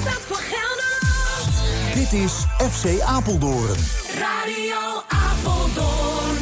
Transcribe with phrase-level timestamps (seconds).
[0.00, 1.94] hoofdstad van Gelderland.
[1.94, 2.32] Dit is
[2.72, 3.76] FC Apeldoorn.
[4.18, 6.36] Radio Apeldoorn,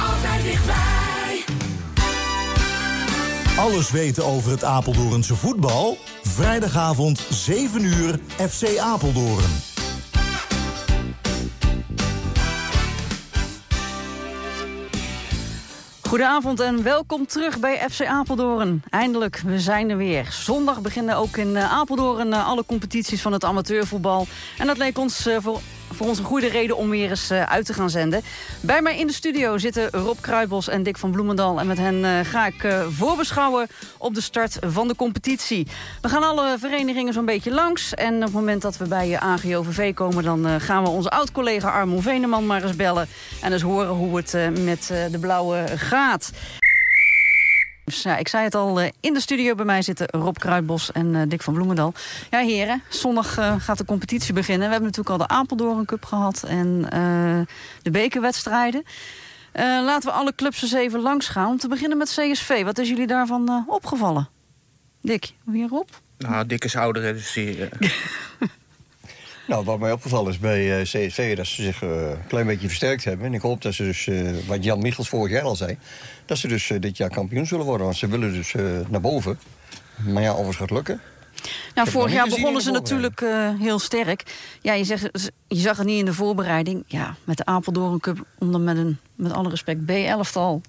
[0.00, 1.44] altijd dichtbij.
[3.56, 5.98] Alles weten over het Apeldoornse voetbal?
[6.22, 9.73] Vrijdagavond 7 uur FC Apeldoorn.
[16.14, 18.82] Goedenavond en welkom terug bij FC Apeldoorn.
[18.90, 20.28] Eindelijk, we zijn er weer.
[20.30, 24.26] Zondag beginnen ook in eh, Apeldoorn eh, alle competities van het amateurvoetbal.
[24.58, 25.60] En dat leek ons eh, voor
[25.94, 28.22] voor ons een goede reden om weer eens uit te gaan zenden.
[28.60, 31.60] Bij mij in de studio zitten Rob Kruijbos en Dick van Bloemendal.
[31.60, 33.66] En met hen ga ik voorbeschouwen
[33.98, 35.66] op de start van de competitie.
[36.00, 37.94] We gaan alle verenigingen zo'n beetje langs.
[37.94, 40.24] En op het moment dat we bij AGOVV komen...
[40.24, 43.08] dan gaan we onze oud-collega Armon Veneman maar eens bellen.
[43.42, 46.30] En eens horen hoe het met de blauwe gaat.
[47.84, 50.92] Dus ja, ik zei het al, uh, in de studio bij mij zitten Rob Kruidbos
[50.92, 51.92] en uh, Dick van Bloemendal.
[52.30, 54.66] Ja, heren, zondag uh, gaat de competitie beginnen.
[54.66, 56.82] We hebben natuurlijk al de Apeldoorn Cup gehad en
[57.82, 58.82] de bekerwedstrijden.
[59.54, 61.48] laten we alle clubs eens even langs gaan.
[61.48, 62.64] Om te beginnen met CSV.
[62.64, 64.28] Wat is jullie daarvan opgevallen?
[65.02, 65.88] Dick, wie Rob?
[66.18, 67.68] Nou, Dick is ouder, dus die...
[69.46, 72.66] Nou, wat mij opgevallen is bij uh, CSV dat ze zich uh, een klein beetje
[72.66, 73.26] versterkt hebben.
[73.26, 75.78] En ik hoop dat ze dus, uh, wat Jan Michels vorig jaar al zei...
[76.24, 77.86] dat ze dus dit jaar kampioen zullen worden.
[77.86, 78.54] Want ze willen dus
[78.88, 79.38] naar boven.
[79.96, 81.00] Maar ja, of het gaat lukken...
[81.74, 83.24] Nou, vorig jaar begonnen ze natuurlijk
[83.58, 84.22] heel sterk.
[84.60, 85.02] Ja, je, zegt,
[85.48, 86.84] je zag het niet in de voorbereiding.
[86.86, 90.60] Ja, met de Apeldoorn Cup, om dan met een, met alle respect, B-elftal...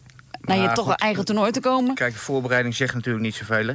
[0.41, 1.95] naar je toch een eigen toernooi te komen.
[1.95, 3.73] Kijk, de voorbereiding zegt natuurlijk niet zoveel, hè?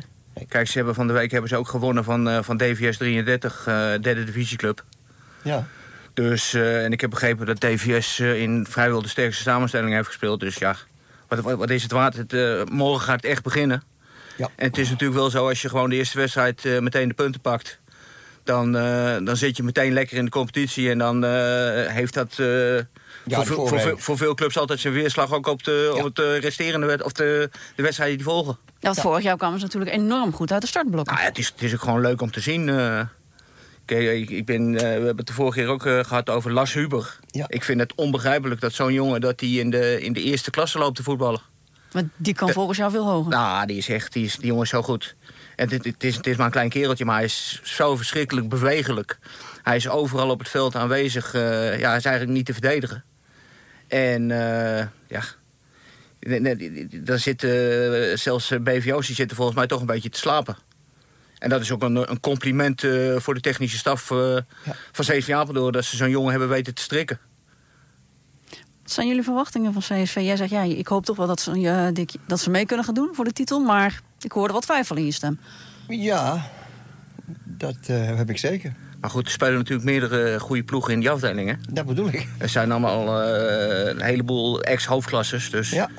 [0.48, 3.66] Kijk, ze hebben van de week hebben ze ook gewonnen van, uh, van DVS 33,
[3.68, 4.84] uh, derde divisieclub.
[5.42, 5.66] Ja.
[6.14, 10.40] Dus, uh, en ik heb begrepen dat DVS in vrijwel de sterkste samenstelling heeft gespeeld.
[10.40, 10.76] Dus ja,
[11.28, 12.16] wat, wat, wat is het waard?
[12.16, 12.32] Het,
[12.70, 13.82] morgen gaat het echt beginnen.
[14.36, 14.48] Ja.
[14.56, 17.40] En het is natuurlijk wel zo, als je gewoon de eerste wedstrijd meteen de punten
[17.40, 17.78] pakt...
[18.44, 18.72] Dan,
[19.24, 21.24] dan zit je meteen lekker in de competitie en dan
[21.88, 22.38] heeft dat...
[23.24, 26.86] Ja, voor, voor, voor, veel clubs altijd zijn weerslag ook op, de, op het resterende
[26.86, 28.58] wet, of de, de wedstrijden die volgen.
[28.64, 31.12] Ja, want vorig jaar kwamen ze natuurlijk enorm goed uit de startblokken.
[31.12, 32.68] Nou, ja, het, is, het is ook gewoon leuk om te zien.
[32.68, 33.00] Uh,
[33.86, 36.72] ik, ik ben, uh, we hebben het de vorige keer ook uh, gehad over Las
[36.72, 37.18] Huber.
[37.26, 37.44] Ja.
[37.48, 40.78] Ik vind het onbegrijpelijk dat zo'n jongen dat die in, de, in de eerste klasse
[40.78, 41.40] loopt te voetballen.
[41.92, 43.30] Maar die kan volgens jou veel hoger.
[43.30, 45.14] Nou, die is echt, die, is, die jongen is zo goed.
[45.56, 48.48] En het, het, is, het is maar een klein kereltje, maar hij is zo verschrikkelijk
[48.48, 49.18] bewegelijk.
[49.62, 51.32] Hij is overal op het veld aanwezig.
[51.32, 51.38] ja,
[51.88, 53.04] hij is eigenlijk niet te verdedigen.
[53.90, 54.28] En
[55.08, 55.22] ja,
[56.90, 60.56] daar zitten zelfs BVO's die zitten volgens mij toch een beetje te slapen.
[61.40, 64.18] En dat is ook een, een compliment uh, voor de technische staf uh,
[64.64, 64.74] ja.
[64.92, 65.72] van CSV Apeldoorn...
[65.72, 67.18] dat ze zo'n jongen hebben weten te strikken.
[68.82, 70.14] Wat zijn jullie verwachtingen van CSV?
[70.14, 72.94] Jij zegt, ja, ik hoop toch wel dat ze, uh, dat ze mee kunnen gaan
[72.94, 73.60] doen voor de titel...
[73.60, 75.40] maar ik hoorde wat twijfel in je stem.
[75.88, 76.50] Ja,
[77.44, 78.74] dat heb ik zeker.
[79.00, 81.60] Maar goed, er spelen natuurlijk meerdere goede ploegen in die afdelingen.
[81.70, 82.28] Dat bedoel ik.
[82.38, 85.50] Er zijn allemaal uh, een heleboel ex-hoofdklasses.
[85.50, 85.90] Dus ja.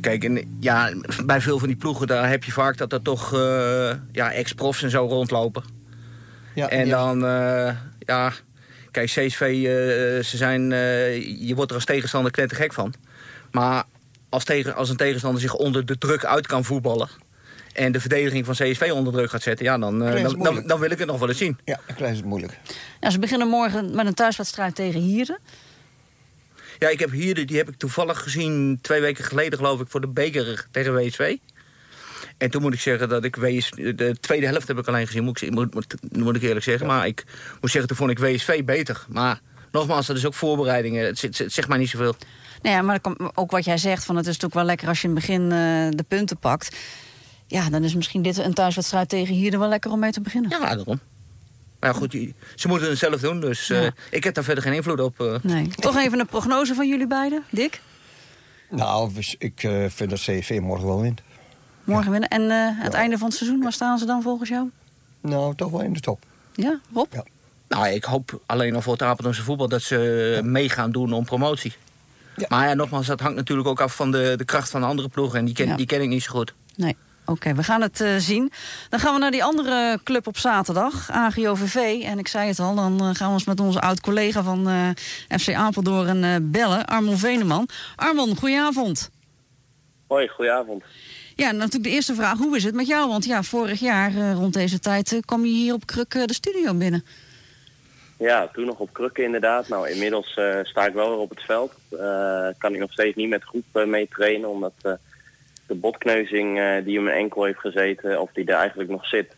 [0.00, 0.92] kijk, en, ja,
[1.24, 4.82] bij veel van die ploegen daar heb je vaak dat er toch uh, ja, ex-profs
[4.82, 5.62] en zo rondlopen.
[6.54, 6.96] Ja, en ja.
[6.96, 8.32] dan, uh, ja,
[8.90, 9.62] kijk, CSV,
[10.24, 10.70] ze zijn,
[11.46, 12.94] je wordt er als tegenstander knettergek van.
[13.50, 13.84] Maar
[14.28, 17.08] als, tegen, als een tegenstander zich onder de druk uit kan voetballen
[17.72, 19.64] en de verdediging van CSV onder druk gaat zetten...
[19.64, 21.58] ja, dan, uh, dan, dan, dan, wil ik het nog wel eens zien.
[21.64, 22.58] Ja, dan krijgen ze het moeilijk.
[23.00, 25.38] Ja, ze beginnen morgen met een thuiswedstrijd tegen Hieren.
[26.78, 28.78] Ja, ik heb Hieren, die heb ik toevallig gezien...
[28.82, 31.36] twee weken geleden, geloof ik, voor de beker tegen WSV.
[32.38, 35.24] En toen moet ik zeggen dat ik WS, de tweede helft heb ik alleen gezien,
[35.24, 36.86] moet ik, moet, moet, moet ik eerlijk zeggen.
[36.86, 36.92] Ja.
[36.92, 37.24] Maar ik
[37.60, 39.04] moet zeggen, toen vond ik WSV beter.
[39.08, 41.06] Maar nogmaals, dat is ook voorbereidingen.
[41.06, 42.14] Het, het, het zegt maar niet zoveel.
[42.62, 43.00] Nou ja, maar
[43.34, 45.42] ook wat jij zegt, van het is natuurlijk wel lekker als je in het begin
[45.42, 46.76] uh, de punten pakt
[47.50, 50.20] ja, dan is misschien dit een thuiswedstrijd tegen hier er wel lekker om mee te
[50.20, 50.50] beginnen.
[50.50, 51.00] Ja, daarom.
[51.80, 52.16] Maar goed,
[52.54, 53.82] ze moeten het zelf doen, dus ja.
[53.82, 55.20] uh, ik heb daar verder geen invloed op.
[55.20, 55.34] Uh.
[55.42, 55.68] Nee.
[55.68, 57.80] Toch even een prognose van jullie beiden, Dick?
[58.68, 61.20] Nou, ik uh, vind dat CSV morgen wel wint.
[61.84, 62.10] Morgen ja.
[62.10, 62.28] winnen.
[62.28, 64.70] En aan het einde van het seizoen, waar staan ze dan volgens jou?
[65.20, 66.24] Nou, toch wel in de top.
[66.54, 67.12] Ja, Rob?
[67.12, 67.24] Ja.
[67.68, 70.48] Nou, ik hoop alleen al voor het Apeldoornse voetbal dat ze ja.
[70.48, 71.72] mee gaan doen om promotie.
[72.36, 72.46] Ja.
[72.48, 75.08] Maar ja, nogmaals, dat hangt natuurlijk ook af van de, de kracht van de andere
[75.08, 75.38] ploegen.
[75.38, 76.54] En die ken, die ken ik niet zo goed.
[76.76, 76.96] Nee.
[77.30, 78.52] Oké, okay, we gaan het uh, zien.
[78.88, 82.02] Dan gaan we naar die andere club op zaterdag, AGOVV.
[82.04, 84.88] En ik zei het al, dan uh, gaan we ons met onze oud-collega van uh,
[85.38, 87.68] FC Apeldoorn bellen, Armon Veneman.
[87.96, 89.10] Armon, goedenavond.
[90.06, 90.84] Hoi, goedenavond.
[91.36, 93.08] Ja, natuurlijk de eerste vraag, hoe is het met jou?
[93.08, 97.04] Want ja, vorig jaar rond deze tijd kwam je hier op Kruk de studio binnen.
[98.18, 99.68] Ja, toen nog op Krukken inderdaad.
[99.68, 101.72] Nou, inmiddels sta ik wel weer op het veld.
[102.58, 104.98] kan ik nog steeds niet met groep mee trainen, omdat
[105.70, 109.36] de botkneuzing uh, die in mijn enkel heeft gezeten, of die er eigenlijk nog zit,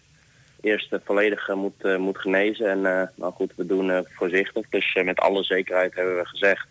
[0.61, 2.71] eerst eh, volledig eh, moet, eh, moet genezen.
[2.71, 4.67] En eh, nou goed, we doen eh, voorzichtig.
[4.71, 6.67] Dus eh, met alle zekerheid hebben we gezegd.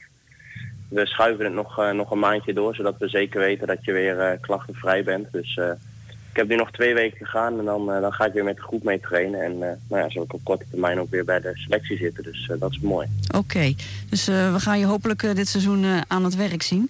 [0.89, 3.91] We schuiven het nog, eh, nog een maandje door, zodat we zeker weten dat je
[3.91, 5.31] weer eh, klachtenvrij bent.
[5.31, 5.71] Dus eh,
[6.31, 8.55] ik heb nu nog twee weken gegaan en dan, eh, dan ga ik weer met
[8.55, 9.41] de groep mee trainen.
[9.41, 12.23] En eh, nou ja, zal ik op korte termijn ook weer bij de selectie zitten.
[12.23, 13.07] Dus eh, dat is mooi.
[13.37, 13.73] Oké,
[14.09, 16.89] dus eh, we gaan je hopelijk eh, dit seizoen eh, aan het werk zien.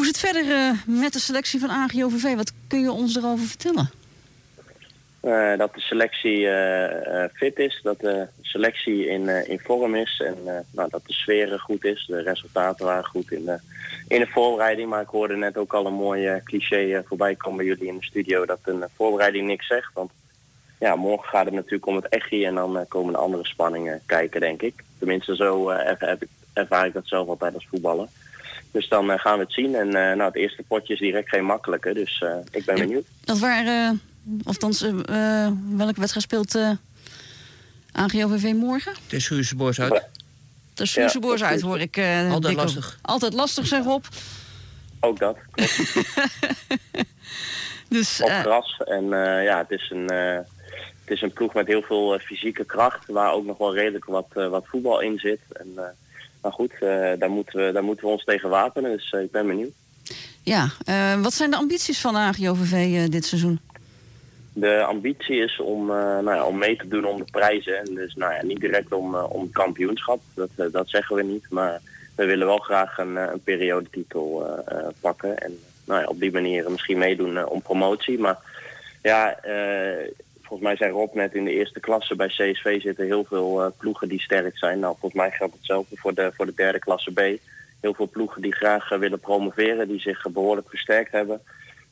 [0.00, 2.34] Hoe is het verder eh, met de selectie van AGOVV?
[2.36, 3.90] Wat kun je ons erover vertellen?
[5.20, 10.64] Eh, dat de selectie eh, fit is, dat de selectie in, in vorm is en
[10.72, 12.04] nou, dat de sfeer er goed is.
[12.06, 13.58] De resultaten waren goed in de,
[14.08, 17.66] in de voorbereiding, maar ik hoorde net ook al een mooi cliché voorbij komen bij
[17.66, 19.90] jullie in de studio dat een voorbereiding niks zegt.
[19.94, 20.10] Want
[20.78, 24.40] ja, morgen gaat het natuurlijk om het echi en dan komen de andere spanningen kijken,
[24.40, 24.84] denk ik.
[24.98, 25.68] Tenminste, zo
[26.52, 28.08] ervaar ik dat zelf altijd als voetballer.
[28.70, 29.74] Dus dan eh, gaan we het zien.
[29.74, 33.04] En eh, nou, het eerste potje is direct geen makkelijke, dus eh, ik ben benieuwd.
[33.24, 34.80] Dat waren, uh, althans,
[35.76, 36.70] welke wedstrijd speelt eh
[37.92, 38.92] AGOVV morgen?
[39.02, 40.04] Het is Schuurse uit.
[40.74, 41.96] De Suurse Ja, uit hoor ik.
[41.96, 42.60] eh, Altijd op.
[42.62, 42.98] lastig.
[43.02, 44.08] Altijd lastig, zeg op.
[45.00, 45.36] Ook dat.
[47.88, 48.76] Dus op eh, gras.
[48.84, 50.34] En eh, ja, het is, een, eh,
[51.00, 54.26] het is een ploeg met heel veel fysieke kracht, waar ook nog wel redelijk wat,
[54.32, 55.40] wat voetbal in zit.
[55.52, 55.84] En, eh,
[56.40, 59.30] maar goed, eh, daar, moeten we, daar moeten we ons tegen wapenen, dus eh, ik
[59.30, 59.72] ben benieuwd.
[60.42, 63.60] ja, eh, wat zijn de ambities van AGOVV dit seizoen?
[64.52, 67.78] De ambitie is om, nou ja, om mee te doen om de prijzen.
[67.78, 71.46] En dus nou ja, niet direct om, om kampioenschap, dat, dat zeggen we niet.
[71.50, 71.80] Maar
[72.14, 74.46] we willen wel graag een, een periodetitel
[75.00, 75.38] pakken.
[75.38, 78.18] En nou ja, op die manier misschien meedoen om promotie.
[78.18, 78.38] Maar
[79.02, 79.36] ja,
[80.50, 83.70] volgens mij zei Rob net in de eerste klasse bij CSV zitten heel veel eh,
[83.78, 84.78] ploegen die sterk zijn.
[84.78, 87.20] Nou, volgens mij geldt hetzelfde voor de, voor de derde klasse B.
[87.80, 91.40] Heel veel ploegen die graag eh, willen promoveren, die zich eh, behoorlijk versterkt hebben.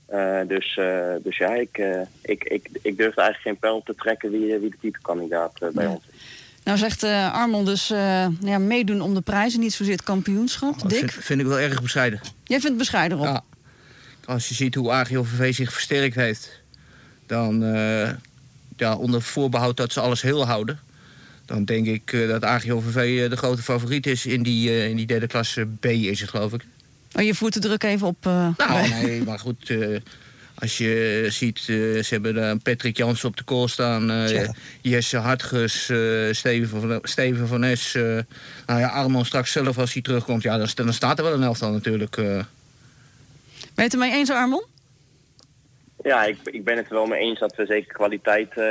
[0.06, 3.84] Eh, dus, eh, dus ja, ik, eh, ik, ik, ik durf eigenlijk geen pijl op
[3.84, 5.90] te trekken wie, wie de titelkandidaat bij Ja.
[5.90, 6.22] ons is.
[6.64, 10.78] Nou zegt eh Armand dus eh, ja, meedoen om de prijzen, niet zozeer het kampioenschap.
[10.81, 12.20] Dat Dick, vind, vind ik wel erg bescheiden.
[12.22, 13.25] jij vindt het bescheiden op.
[13.25, 13.44] Ja.
[14.25, 16.62] Als je ziet hoe AGOVV zich versterkt heeft,
[17.26, 18.10] dan eh,
[18.81, 20.79] ja, onder voorbehoud dat ze alles heel houden.
[21.49, 24.97] Dan denk ik eh, dat AGOVV eh, de grote favoriet is in die, eh, in
[24.97, 26.65] die derde klasse B is het geloof ik.
[27.13, 28.25] Oh, je voert de druk even op.
[28.25, 29.73] Nou, nee, maar goed.
[30.55, 34.29] als je ziet, ze hebben Patrick Jansen op de kool staan.
[34.81, 35.83] Jesse Hartges,
[36.31, 37.93] Steven, van, Steven van Es.
[38.67, 40.43] nou ja, Armand straks zelf als hij terugkomt.
[40.43, 42.17] Ja, dan, dan staat er wel een elftal natuurlijk.
[42.17, 42.47] Ben
[43.75, 44.67] je het ermee eens, Armand?
[46.03, 48.65] Ja, ik, ik ben het er wel mee eens dat we zeker kwaliteit eh,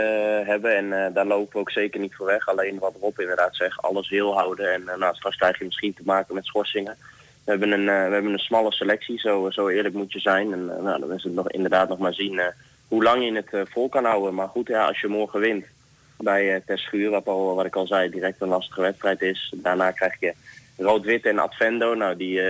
[0.43, 0.75] hebben.
[0.75, 2.47] En eh, daar lopen we ook zeker niet voor weg.
[2.47, 4.73] Alleen wat Rob inderdaad zegt, alles heel houden.
[4.73, 6.95] En eh, nou, straks krijg je misschien te maken met schorsingen.
[7.43, 10.53] We hebben een, we hebben een smalle selectie, zo, zo eerlijk moet je zijn.
[10.53, 12.41] En nou, dan is het nog, inderdaad nog maar zien
[12.87, 14.33] hoe lang je het vol kan houden.
[14.33, 15.65] Maar goed, ja, als je morgen wint
[16.17, 19.53] bij Terschuur, wat, al, wat ik al zei, direct een lastige wedstrijd is.
[19.55, 20.33] Daarna krijg je
[20.77, 21.93] rood-wit en Advendo.
[21.93, 22.41] Nou, die,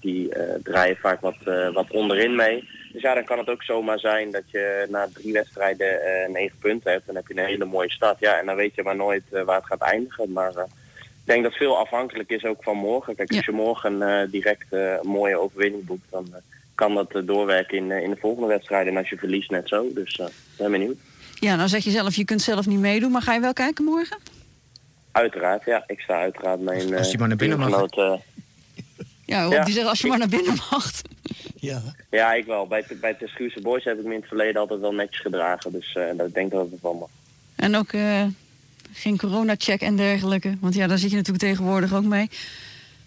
[0.00, 0.28] die
[0.62, 1.36] draaien vaak wat,
[1.72, 2.68] wat onderin mee.
[2.96, 6.58] Dus ja, dan kan het ook zomaar zijn dat je na drie wedstrijden eh, negen
[6.58, 7.06] punten hebt.
[7.06, 8.18] Dan heb je een hele mooie start.
[8.18, 10.32] Ja, en dan weet je maar nooit eh, waar het gaat eindigen.
[10.32, 10.64] Maar eh,
[10.94, 13.14] ik denk dat veel afhankelijk is ook van morgen.
[13.16, 16.38] Kijk, als je morgen eh, direct eh, een mooie overwinning boekt, dan eh,
[16.74, 18.92] kan dat doorwerken in, in de volgende wedstrijden.
[18.92, 19.86] En als je verliest, net zo.
[19.94, 20.26] Dus eh
[20.58, 20.96] ben benieuwd.
[21.34, 23.84] Ja, nou zeg je zelf, je kunt zelf niet meedoen, maar ga je wel kijken
[23.84, 24.18] morgen?
[25.12, 25.84] Uiteraard, ja.
[25.86, 27.88] Ik sta uiteraard mijn Als die eh, maar naar binnen mag.
[29.26, 30.90] Ja, die zegt als je maar naar binnen mag.
[31.60, 31.82] Ja.
[32.10, 32.66] ja, ik wel.
[32.66, 35.72] Bij, bij de Schuurse Boys heb ik me in het verleden altijd wel netjes gedragen.
[35.72, 37.08] Dus eh, dat ik denk dat het ervan mag.
[37.56, 38.22] En ook eh,
[38.92, 40.56] geen corona-check en dergelijke.
[40.60, 42.30] Want ja, daar zit je natuurlijk tegenwoordig ook mee.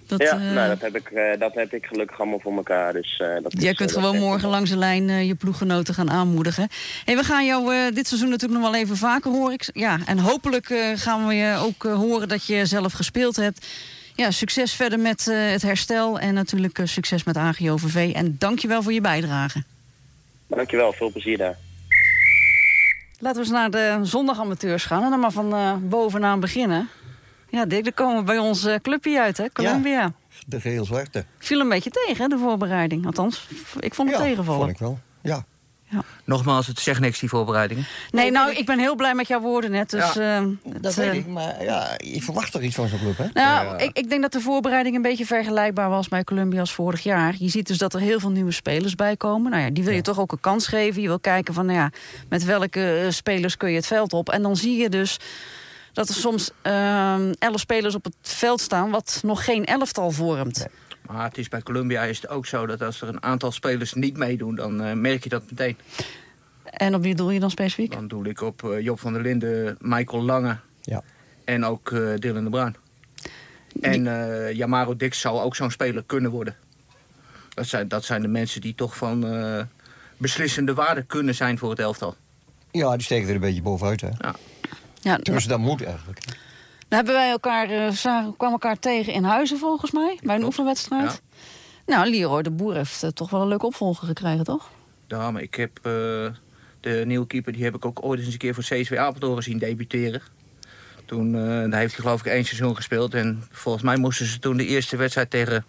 [0.07, 2.93] Dat, ja, eh, nou, dat, heb ik, eh, dat heb ik gelukkig allemaal voor elkaar.
[2.93, 4.51] Dus, eh, dat Jij is, kunt gewoon ik morgen wel.
[4.51, 6.67] langs de lijn eh, je ploeggenoten gaan aanmoedigen.
[7.05, 9.53] Hey, we gaan jou eh, dit seizoen natuurlijk nog wel even vaker horen.
[9.53, 13.65] Ik- Ja, en hopelijk eh, gaan we je ook horen dat je zelf gespeeld hebt.
[14.19, 18.11] Ja, succes verder met eh, het herstel en natuurlijk eh, succes met AGOVV.
[18.15, 19.63] En dankjewel voor je bijdrage.
[20.47, 21.57] Dankjewel, veel plezier daar.
[23.19, 26.89] Laten we eens naar de zondag-amateurs gaan en dan maar van eh, bovenaan beginnen.
[27.49, 29.51] Ja, Dick, dan komen we bij ons clubje uit, hè?
[29.51, 30.13] Columbia.
[30.45, 31.25] De geel zwarte.
[31.37, 33.05] Viel een beetje tegen, hè, de voorbereiding.
[33.05, 33.47] Althans,
[33.79, 34.61] ik vond het ja, tegenvallen.
[34.61, 34.99] vond ik wel.
[35.21, 35.45] Ja.
[36.23, 37.85] Nogmaals, het zegt niks, die voorbereidingen.
[38.11, 39.89] Nee, nou, ik ben heel blij met jouw woorden net.
[39.89, 42.99] Dus, eh, Dat het, weet eh, ik, maar ja, je verwacht toch iets van zo'n
[42.99, 43.23] club, hè?
[43.33, 43.77] Nou, Ja.
[43.77, 47.35] ik, ik denk dat de voorbereiding een beetje vergelijkbaar was bij Columbia als vorig jaar.
[47.37, 49.51] Je ziet dus dat er heel veel nieuwe spelers bij komen.
[49.51, 51.01] Nou ja, die wil je toch ook een kans geven.
[51.01, 51.91] Je wil kijken van, nou ja,
[52.29, 54.29] met welke eh, spelers kun je het veld op.
[54.29, 55.17] En dan zie je dus
[55.93, 58.89] dat er soms ehm, elf spelers op het veld staan...
[58.89, 60.65] wat nog geen elftal vormt.
[61.11, 63.93] Maar het is bij Columbia is het ook zo dat als er een aantal spelers
[63.93, 65.77] niet meedoen, dan eh, merk je dat meteen.
[66.63, 67.91] En op wie doel je dan specifiek?
[67.91, 71.03] Dan doe ik op eh, Job van der Linden, Michael Lange Ja.
[71.45, 72.75] en ook eh, Dylan de Bruin.
[73.81, 76.55] En eh Yamaro Dix zou ook zo'n speler kunnen worden.
[77.53, 79.61] Dat zijn, dat zijn de mensen die toch van eh,
[80.17, 82.15] beslissende waarde kunnen zijn voor het elftal.
[82.71, 84.01] ja, die steken er een beetje bovenuit.
[84.01, 84.07] Hè.
[84.07, 84.35] Ja,
[85.01, 86.19] nou, Tenminste, dat moet eigenlijk.
[86.89, 90.43] Dan hebben wij elkaar, eh, zagen, kwamen elkaar tegen in Huizen volgens mij, bij een
[90.43, 91.21] oefenwedstrijd.
[91.85, 94.69] Nou, Leroy de Boer heeft eh, toch wel een leuke opvolger gekregen, toch?
[95.07, 95.91] Ja, maar ik heb eh,
[96.79, 99.57] de nieuwe keeper, die heb ik ook ooit eens een keer voor CSW Apeldoorn zien
[99.57, 100.21] debuteren.
[101.05, 103.13] Toen daar heeft hij geloof ik één seizoen gespeeld.
[103.13, 105.65] En volgens mij moesten ze toen de eerste wedstrijd tegen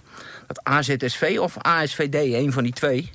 [0.47, 3.11] dat AZSV of ASVD, een van die twee.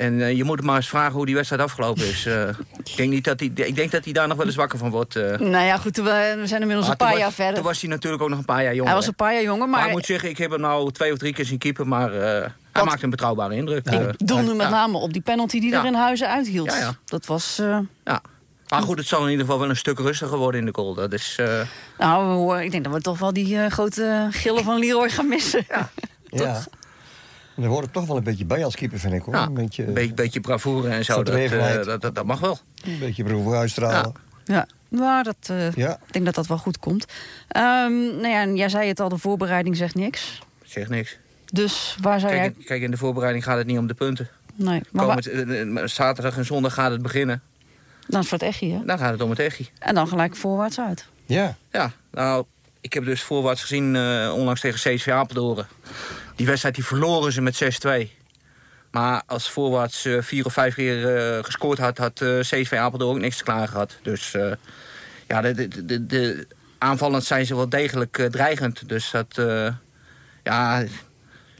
[0.00, 2.26] En eh, je moet hem maar eens vragen hoe die wedstrijd afgelopen is.
[2.26, 2.48] Eh,
[2.84, 4.90] ik, denk niet dat hij, ik denk dat hij daar nog wel eens wakker van
[4.90, 5.16] wordt.
[5.16, 5.38] eh.
[5.38, 7.54] Nou ja, goed, we, we zijn inmiddels een paar jaar verder.
[7.54, 8.86] Toen was hij natuurlijk ook nog een paar jaar jonger.
[8.86, 10.92] Hij was een paar jaar jonger, maar maar, ik moet zeggen, ik heb hem nou
[10.92, 11.86] twee of drie keer zien keeper.
[11.88, 13.86] Maar eh, hij maakt een betrouwbare indruk.
[13.86, 14.70] ik doel nu met ja.
[14.70, 15.80] name op die penalty die Ja.
[15.80, 16.70] er in Huizen uithield.
[16.72, 16.94] Ja, ja.
[17.04, 17.58] Dat was...
[17.58, 18.22] eh, ja.
[18.68, 20.94] Maar goed, het zal in ieder geval wel een stuk rustiger worden in de goal.
[20.94, 21.36] Dat is...
[21.38, 21.60] eh,
[21.98, 25.64] nou, ik denk dat we toch wel die grote gillen van Leroy gaan missen.
[25.68, 25.90] Ja.
[27.56, 29.34] En daar hoort het toch wel een beetje bij als keeper, vind ik hoor.
[29.34, 31.22] Ja, een beetje, Een beetje, bravoure en zo.
[31.22, 32.58] Dat, eh, dat, dat, dat mag wel.
[32.84, 34.12] een beetje broer uitstralen.
[34.44, 35.98] Ja, maar dat, eh, Ja.
[36.06, 37.04] ik denk dat dat wel goed komt.
[37.48, 40.42] Ehm, nou ja, en jij zei het al, de voorbereiding zegt niks.
[40.64, 41.18] Zegt niks.
[41.52, 42.40] Dus waar zou jij...
[42.50, 44.28] Kijk, kijk, in de voorbereiding gaat het niet om de punten.
[44.54, 47.42] Nee, maar Komend, waar- eh, zaterdag en zondag gaat het beginnen.
[48.06, 48.84] dan is het voor het echtje, hè?
[48.84, 49.68] Dan gaat het om het echi.
[49.78, 51.06] En dan gelijk voorwaarts uit.
[51.26, 51.56] Ja.
[51.70, 52.44] Ja, nou,
[52.80, 55.66] ik heb dus voorwaarts gezien eh, onlangs tegen CSV Apeldoorn.
[56.36, 58.08] Die wedstrijd die verloren ze met 6-2.
[58.90, 63.22] Maar als voorwaarts eh, vier of vijf keer eh, gescoord had, had CSV Apeldoorn ook
[63.22, 63.96] niks te klaar gehad.
[64.02, 64.36] Dus
[65.26, 66.46] ja, de, de, de, de,
[66.78, 68.88] aanvallend zijn ze wel degelijk dreigend.
[68.88, 69.42] Dus dat,
[70.42, 70.84] ja,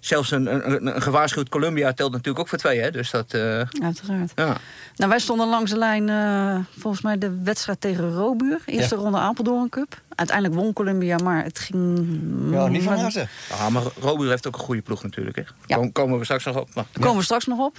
[0.01, 2.91] zelfs een, een, een gewaarschuwd Columbia telt natuurlijk ook voor twee, hè.
[2.91, 3.41] Dus dat, eh,
[3.83, 4.33] Uiteraard.
[4.35, 4.57] ja.
[4.97, 8.61] Nou, wij stonden langs de lijn, eh, volgens mij de wedstrijd tegen Robuur.
[8.67, 9.01] Eerste Ja.
[9.01, 10.01] ronde Apeldoorn Cup.
[10.15, 12.07] Uiteindelijk won Columbia, maar het ging...
[12.51, 13.27] ja, niet van maar- harte.
[13.49, 15.43] Ja, maar Robuur heeft ook een goede ploeg natuurlijk, hè.
[15.67, 15.77] Ja.
[15.77, 16.69] Kom- Komen we straks nog op.
[16.75, 17.77] Maar, Daar komen we straks nog op.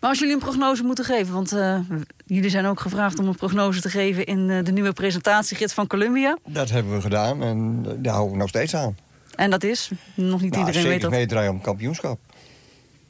[0.00, 1.34] Maar als jullie een prognose moeten geven...
[1.34, 1.78] want eh,
[2.26, 4.24] jullie zijn ook gevraagd om een prognose te geven...
[4.26, 6.36] in eh, de nieuwe presentatiegids van Columbia.
[6.46, 8.96] Dat hebben we gedaan en daar houden we nog steeds aan.
[9.36, 11.18] En dat is, nog niet Nou, iedereen weet zeker dat.
[11.18, 12.18] meedraaien om kampioenschap.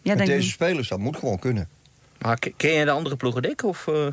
[0.02, 1.68] Met denkt, deze spelers, dat moet gewoon kunnen.
[2.18, 3.62] maar ke- ken je de andere ploegen dik?
[3.64, 4.06] Of, eh?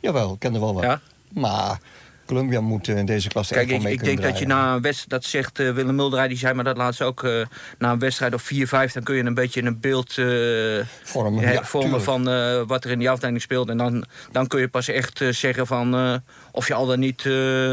[0.00, 0.82] Jawel, ik ken er wel wat.
[0.82, 1.00] Ja?
[1.32, 1.78] Maar
[2.26, 4.46] Columbia moet eh, in deze klasse Kijk, echt wel ik, mee ik denk dat je
[4.46, 7.46] na een wedstrijd, dat zegt eh, Willem Mulderij, die zei maar dat laatst ook, eh,
[7.78, 11.64] na een wedstrijd of 4-5, dan kun je een beetje een beeld eh, Vormen, ja,
[11.64, 13.68] vormen van eh, wat er in die afdeling speelt.
[13.68, 16.14] En dan, dan kun je pas echt zeggen van eh,
[16.52, 17.72] of je al dan niet eh,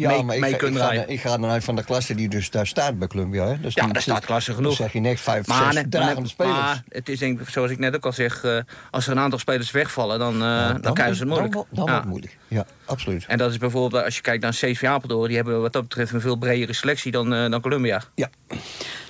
[0.00, 1.84] Ja, mee, maar ik, mee ga- kunt ik, ga, ik ga dan uit van de
[1.84, 3.46] klasse die dus daar staat bij Columbia.
[3.46, 3.60] Hè.
[3.60, 4.76] Dus Ja, daar staat klasse genoeg.
[4.76, 6.54] Dan zeg je niks, vijf, Maar, zes net- spelers.
[6.58, 8.58] maar het is denk ik, zoals ik net ook al zeg, eh,
[8.90, 11.52] als er een aantal spelers wegvallen, dan, eh, Ja, dan, krijgen ze het moeilijk.
[11.52, 11.90] Dan, dan Ja.
[11.90, 12.36] wordt het moeilijk.
[12.48, 13.24] Ja, absoluut.
[13.28, 16.12] En dat is bijvoorbeeld, als je kijkt naar CV Apeldoorn, die hebben wat dat betreft
[16.12, 18.02] een veel bredere selectie dan, eh, dan Columbia.
[18.14, 18.28] Ja,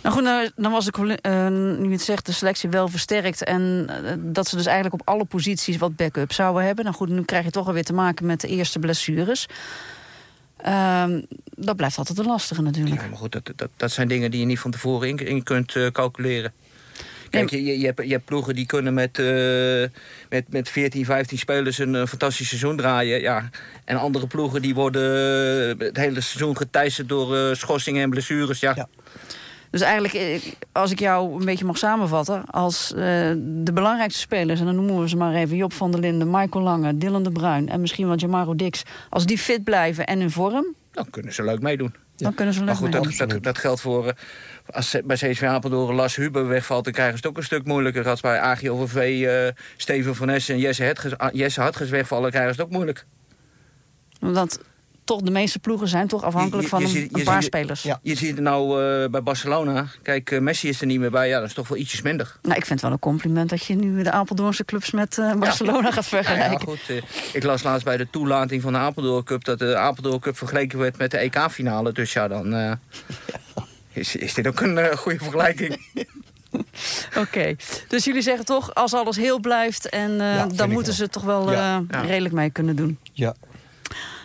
[0.02, 3.44] Nou goed, nou, dan was de, eh, nu je het zegt, de selectie wel versterkt.
[3.44, 6.85] En dat ze dus eigenlijk op alle posities wat backup zouden hebben.
[6.85, 9.47] Nou goed, nu krijg je toch alweer te maken met de eerste blessures.
[10.62, 11.21] Ehm,
[11.57, 13.00] dat blijft altijd een lastige natuurlijk.
[13.00, 15.43] Ja, maar goed, dat, dat, dat zijn dingen die je niet van tevoren in, in
[15.43, 16.52] kunt eh, calculeren.
[17.31, 19.85] Kijk, je, je, je, hebt, je hebt ploegen die kunnen met, eh,
[20.29, 23.21] met, met 14, 15 spelers een eh, fantastisch seizoen draaien.
[23.21, 23.50] Ja.
[23.85, 25.02] En andere ploegen die worden
[25.79, 28.61] het hele seizoen geteisterd door eh, schorsingen en blessures.
[28.61, 28.73] Ja.
[28.76, 28.88] Ja.
[29.70, 32.44] Dus eigenlijk, eh, als ik jou een beetje mag samenvatten...
[32.44, 32.98] als eh,
[33.38, 35.56] de belangrijkste spelers, en dan noemen we ze maar even...
[35.56, 37.68] Job van der Linden, Michael Lange, Dylan de Bruin...
[37.68, 38.82] en misschien wel Jamaro Dix...
[39.08, 41.94] als die fit blijven en in vorm, Dan kunnen ze leuk meedoen.
[42.16, 43.00] dan kunnen ze Maar leuk goed, mee.
[43.00, 43.44] dat, dat, Absoluut.
[43.44, 44.06] dat geldt voor...
[44.06, 44.12] eh,
[44.66, 46.84] als bij CSV Apeldoorn Las Huber wegvalt...
[46.84, 48.08] dan krijgen ze het ook een stuk moeilijker.
[48.08, 52.30] Als bij AGOVV eh Steven van Ness en Jesse, Hetges, ah, Jesse Hartges wegvallen...
[52.30, 53.04] krijgen ze het ook moeilijk.
[54.20, 54.60] Want
[55.11, 57.35] toch, de meeste ploegen zijn toch afhankelijk Je- je- van je een, ziet- een paar
[57.43, 57.83] ziet- spelers.
[57.83, 57.99] Ja.
[58.02, 59.87] Je ziet het nou eh, bij Barcelona.
[60.02, 61.29] Kijk, eh, Messi is er niet meer bij.
[61.29, 62.37] Ja, dat is toch wel ietsjes minder.
[62.43, 65.35] Nou, ik vind het wel een compliment dat je nu de Apeldoornse clubs met eh,
[65.35, 66.61] Barcelona gaat ja, vergelijken.
[66.61, 66.81] goed.
[67.33, 69.45] ik las laatst bij de toelating van de Apeldoorn Cup...
[69.45, 71.93] dat de Apeldoorn Cup vergeleken werd met de EK-finale.
[71.93, 72.73] Dus ja, dan eh,
[73.93, 75.76] is, is dit ook een goede vergelijking.
[77.19, 77.55] Oké,
[77.88, 79.88] dus jullie zeggen toch, als alles heel blijft...
[79.88, 80.95] en eh, Ja, dan moeten wel.
[80.97, 81.76] ze het toch wel Ja.
[81.76, 82.00] eh, Ja.
[82.07, 82.99] redelijk mee kunnen doen.
[83.12, 83.35] ja.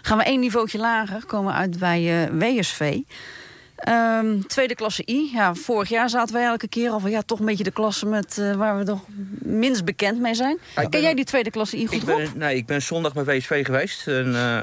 [0.06, 2.98] Gaan we één niveautje lager, komen we uit bij eh, WSV.
[3.76, 5.30] Ehm, tweede klasse I.
[5.34, 8.06] Ja, vorig jaar zaten wij elke keer al van ja, toch een beetje de klasse
[8.06, 9.02] met, eh, waar we toch
[9.40, 10.58] minst bekend mee zijn.
[10.76, 13.14] Ja, Ken ben- jij die tweede klasse I goed Ik ben, nee, ik ben zondag
[13.14, 14.08] bij WSV geweest.
[14.08, 14.58] En, eh,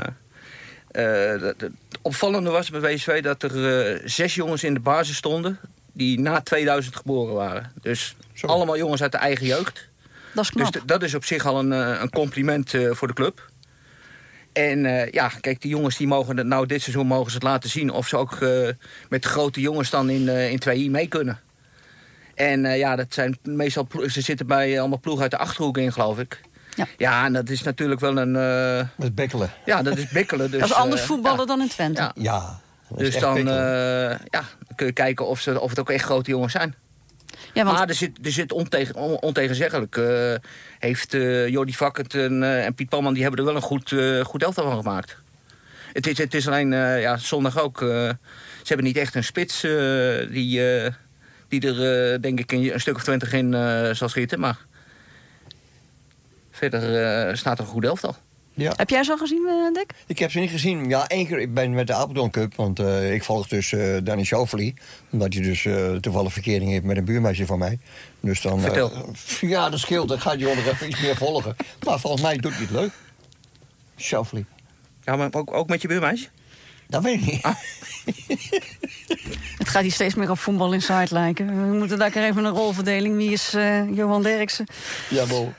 [1.35, 1.71] eh, het-
[2.03, 5.59] opvallende was bij WSV dat er zes jongens in de basis stonden...
[5.93, 7.73] die na 2000 geboren waren.
[7.81, 9.89] Dus allemaal jongens uit de eigen jeugd.
[10.35, 10.89] Dat is Dus knap.
[10.89, 13.51] dat is op zich al een, een compliment eh, voor de club.
[14.53, 17.47] En eh, ja, kijk, die jongens die mogen het nou dit seizoen mogen ze het
[17.47, 18.69] laten zien of ze ook eh,
[19.09, 21.41] met de grote jongens dan in, eh, in 2i mee kunnen.
[22.35, 25.93] En eh, ja, dat zijn meestal ze zitten bij allemaal ploegen uit de achterhoek in,
[25.93, 26.41] geloof ik.
[26.77, 26.87] Ja.
[26.97, 28.37] ja en dat is natuurlijk wel een.
[28.37, 29.51] eh, Met bekkelen.
[29.65, 30.51] ja, dat is bikkelen.
[30.51, 31.45] Dus, dat is anders eh, voetballen ja.
[31.47, 32.01] dan in Twente.
[32.01, 32.13] Ja.
[32.15, 32.61] Ja.
[32.89, 33.45] dat is Dus dan, eh,
[34.11, 36.75] ja, dan kun je kijken of, ze, of het ook echt grote jongens zijn.
[37.55, 39.97] Ja, Maar er zit, er zit ontegen, on- ontegenzeggelijk.
[39.97, 40.35] eh,
[40.79, 43.13] heeft eh Jordi Vakkert en, eh, en Piet Palman...
[43.13, 45.17] die hebben er wel een goed, goed elftal van gemaakt.
[45.93, 47.79] Het is, het is alleen ja, zondag ook...
[47.79, 48.17] ze
[48.65, 49.61] hebben niet echt een spits
[50.31, 50.61] die,
[51.49, 53.53] die er, denk ik, een, een stuk of twintig in
[53.97, 54.41] zal schieten.
[54.41, 54.59] Maar
[56.51, 58.17] verder staat er een goed elftal.
[58.55, 58.73] Ja.
[58.77, 59.93] heb jij ze al gezien, eh, Dick?
[60.07, 60.89] Ik heb ze niet gezien.
[60.89, 62.55] Ja, één keer ik ben met de Apeldoorn Cup.
[62.55, 64.75] Want eh, ik volg dus eh Danny Schauffele.
[65.11, 67.79] Omdat hij dus eh, toevallig verkering heeft met een buurmeisje van mij.
[68.21, 69.15] Dus dan, Vertel.
[69.41, 70.09] ja, dat scheelt.
[70.09, 71.57] Dan gaat hij nog even iets meer volgen.
[71.85, 72.93] Maar volgens mij doet hij het leuk.
[73.97, 74.45] Schauffele.
[75.05, 76.29] Ja, maar ook, ook met je buurmeisje?
[76.89, 77.43] Dat weet ik niet.
[79.59, 81.71] Het gaat hier steeds meer op voetbal inside lijken.
[81.71, 83.17] We moeten daar keer even een rolverdeling.
[83.17, 84.67] Wie is eh, Johan Derksen?
[85.09, 85.53] Ja, wel.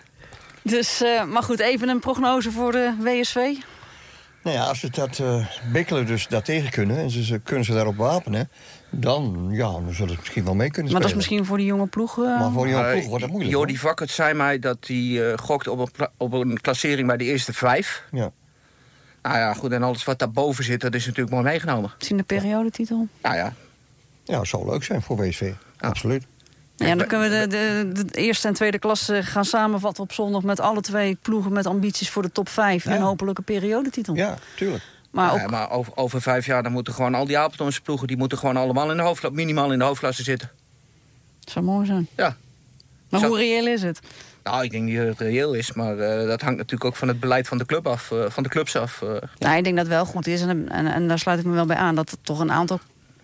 [0.64, 3.36] Dus, eh, maar goed, even een prognose voor de WSV.
[4.44, 6.98] Nou ja, als ze dat eh bikkelen dus daartegen kunnen...
[6.98, 8.50] en ze, ze kunnen ze daarop wapenen...
[8.90, 11.18] dan, ja, dan zullen ze misschien wel mee kunnen Maar dat is spelen.
[11.18, 12.18] misschien voor die jonge ploeg...
[12.18, 13.56] eh, Maar voor een jonge ploeg wordt dat moeilijk.
[13.56, 13.78] Jordi.
[13.78, 17.54] Vakkert zei mij dat hij eh, gokt op een, op een klassering bij de eerste
[17.54, 18.04] vijf.
[18.12, 18.32] Ja.
[19.22, 21.92] Nou ja, goed, en alles wat daarboven zit, dat is natuurlijk mooi meegenomen.
[21.98, 23.08] Misschien de periodetitel.
[23.22, 23.54] Nou ja,
[24.24, 25.52] ja, dat zou leuk zijn voor WSV.
[25.80, 26.26] Absoluut.
[26.76, 30.44] Ja, dan kunnen we de, de, de eerste en tweede klasse gaan samenvatten op zondag...
[30.44, 34.16] met alle twee ploegen met ambities voor de top 5 en hopelijk een periodetitel.
[34.16, 34.84] Ja, tuurlijk.
[35.12, 38.08] Maar ook, ja, maar over, over vijf jaar dan moeten gewoon al die Apeldoornse ploegen...
[38.08, 40.50] die moeten gewoon allemaal in de hoofdkla- minimaal in de hoofdklasse zitten.
[41.40, 42.08] zou mooi zijn.
[42.18, 42.36] Ja.
[43.10, 44.00] Maar hoe reëel is het?
[44.44, 47.08] Nou, ik denk niet dat het reëel is, maar eh, dat hangt natuurlijk ook van
[47.08, 49.02] het beleid van de club af, eh, van de clubs af.
[49.02, 49.08] eh.
[49.38, 50.42] Nou, ik denk dat het wel goed is.
[50.42, 51.96] En, en, en daar sluit ik me wel bij aan.
[51.96, 52.80] Dat er toch een aantal,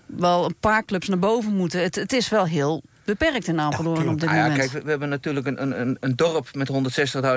[0.06, 1.82] wel een paar clubs naar boven moeten.
[1.82, 2.82] Het, het is wel heel
[3.18, 4.58] beperkt in Apeldoorn op dit ja, moment.
[4.60, 6.70] kijk, we, we hebben natuurlijk een, een- een, een dorp met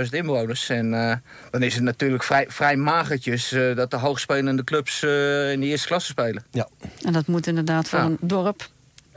[0.04, 0.68] 160.000 inwoners.
[0.68, 1.16] En eh,
[1.50, 5.66] dan is het natuurlijk vrij, vrij magertjes eh, dat de hoogspelende clubs eh, in de
[5.66, 6.44] eerste klasse spelen.
[6.50, 6.68] Ja.
[7.04, 8.04] En dat moet inderdaad voor Ja.
[8.04, 8.68] een dorp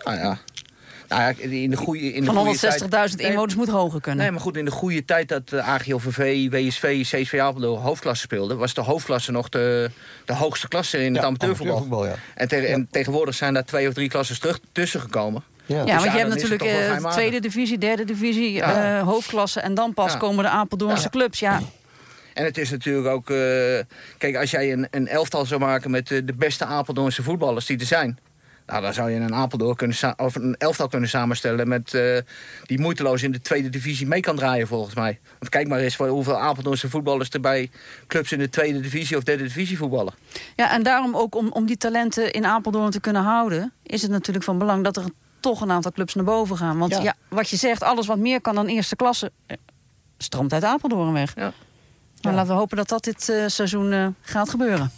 [0.04, 0.38] Nou ja,
[1.08, 4.02] nou ja in de goede in de van goede tijd- 160.000 Nee, inwoners moet hoger
[4.02, 4.22] kunnen.
[4.22, 8.58] Nee, maar goed, in de goede tijd dat uh, AGOVV, WSV, CSV Apeldoorn hoofdklasse speelden...
[8.58, 9.90] was de hoofdklasse nog de,
[10.26, 11.76] de hoogste klasse in het Ja, amateurvoetbal.
[11.78, 12.22] amateurvoetbal, ja.
[12.36, 15.44] En, te- en tegenwoordig zijn daar twee of drie klassen terug tussen gekomen.
[15.66, 15.76] Ja.
[15.78, 18.98] ja, Dus want ja, je hebt natuurlijk eh, tweede divisie, derde divisie, Ja.
[19.00, 19.60] eh, hoofdklasse...
[19.60, 20.18] en dan pas Ja.
[20.18, 21.10] komen de Apeldoornse Ja.
[21.10, 21.40] clubs.
[21.40, 21.62] Ja,
[22.34, 23.30] En het is natuurlijk ook...
[23.30, 23.36] eh,
[24.18, 27.86] kijk, als jij een, een elftal zou maken met de beste Apeldoornse voetballers die er
[27.86, 28.20] zijn...
[28.66, 31.68] Nou, dan zou je een, Apeldoorn kunnen of een elftal kunnen samenstellen...
[31.68, 32.18] Met, eh,
[32.64, 35.20] die moeiteloos in de tweede divisie mee kan draaien, volgens mij.
[35.40, 37.30] Want kijk maar eens voor hoeveel Apeldoornse voetballers...
[37.30, 37.70] er bij
[38.08, 40.14] clubs in de tweede divisie of derde divisie voetballen.
[40.56, 43.74] ja en daarom ook om, om die talenten in Apeldoorn te kunnen houden...
[43.84, 45.04] is het natuurlijk van belang dat er
[45.46, 46.78] toch een aantal clubs naar boven gaan.
[46.78, 47.02] Want ja.
[47.02, 47.16] Ja.
[47.30, 49.32] wat je zegt, alles wat meer kan dan eerste klasse...
[49.46, 49.58] eh,
[50.18, 51.34] stroomt uit Apeldoorn weg.
[51.36, 51.54] Ja.
[52.22, 54.92] Maar laten we hopen dat dat dit eh, seizoen eh, gaat gebeuren.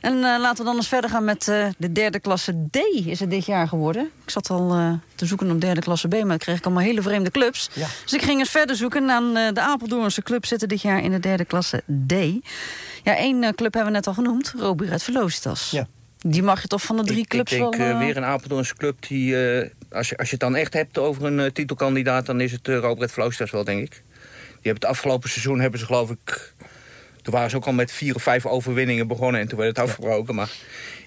[0.00, 1.44] En laten we dan eens verder gaan met
[1.78, 4.10] de derde klasse D is het dit jaar geworden.
[4.24, 4.68] Ik zat al
[5.14, 7.70] te zoeken op derde klasse B, maar dan kreeg ik allemaal hele vreemde clubs.
[7.72, 7.86] Ja.
[8.02, 9.10] Dus ik ging eens verder zoeken.
[9.10, 12.12] En eh, de Apeldoornse clubs zitten dit jaar in de derde klasse D.
[13.02, 15.70] Ja, één club hebben we net al genoemd, Robi Red Velocitas.
[15.70, 15.86] Ja.
[16.22, 17.86] Die mag je toch van de drie ik, clubs ik denk wel...
[17.86, 19.56] eh, eh, weer een Apeldoornse club die...
[19.60, 22.26] eh, als, je, als je het dan echt hebt over een titelkandidaat...
[22.26, 23.90] dan is het uh, Robert Vloosters wel, denk ik.
[23.90, 26.52] Die hebben het afgelopen seizoen, hebben ze geloof ik...
[27.22, 29.86] Toen waren ze ook al met vier of vijf overwinningen begonnen en toen werd het
[29.86, 30.34] afgebroken.
[30.34, 30.50] Maar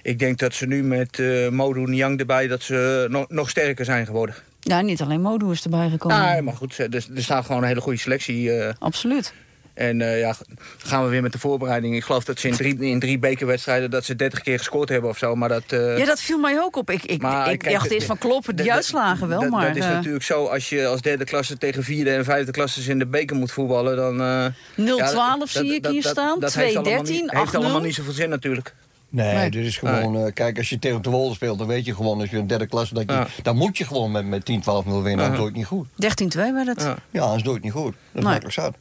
[0.02, 2.48] ik denk dat ze nu met eh Modu Niang erbij...
[2.48, 4.36] dat ze nog, nog sterker zijn geworden.
[4.60, 6.18] Ja, niet alleen Modu is erbij gekomen.
[6.18, 8.52] Ja, maar goed, er, er staat gewoon een hele goede selectie.
[8.80, 9.34] Absoluut.
[9.76, 10.36] En eh, ja,
[10.78, 11.96] gaan we weer met de voorbereiding.
[11.96, 13.90] Ik geloof dat ze in drie, in drie bekerwedstrijden...
[13.92, 15.36] dat ze 30 keer gescoord hebben of zo.
[15.36, 16.90] Maar dat, eh, Ja, dat viel mij ook op.
[16.90, 19.50] Ik, ik, Maar ik kijk, dacht de- eerst van kloppen, die dat- uitslagen wel, dat,
[19.50, 19.68] maar...
[19.68, 22.88] Dat is eh, natuurlijk zo, als je als derde klasse tegen vierde en vijfde klasses
[22.88, 24.22] in de beker moet voetballen, dan...
[24.22, 27.32] eh, 0-12 ja, dat- zie ik dat- hier dat- staan, Dat heeft allemaal 2-13, niet-
[27.32, 27.84] heeft allemaal 8-0.
[27.86, 28.74] niet zoveel zin natuurlijk.
[29.10, 29.50] Nee, Nee.
[29.52, 30.18] dit is gewoon...
[30.26, 32.20] eh, kijk, als je tegen de Wolven speelt, dan weet je gewoon...
[32.20, 32.94] als je een derde klasse...
[32.94, 33.28] Dat je, Ja.
[33.44, 35.26] dan moet je gewoon met, met 10, 12 0 winnen.
[35.26, 36.36] Anders doe je het niet goed.
[36.38, 36.82] 13-2 werd het.
[36.82, 36.96] Ja.
[37.12, 37.92] Ja, anders doe je het niet goed.
[37.94, 38.24] Dat is Nee.
[38.24, 38.76] makkelijk zat.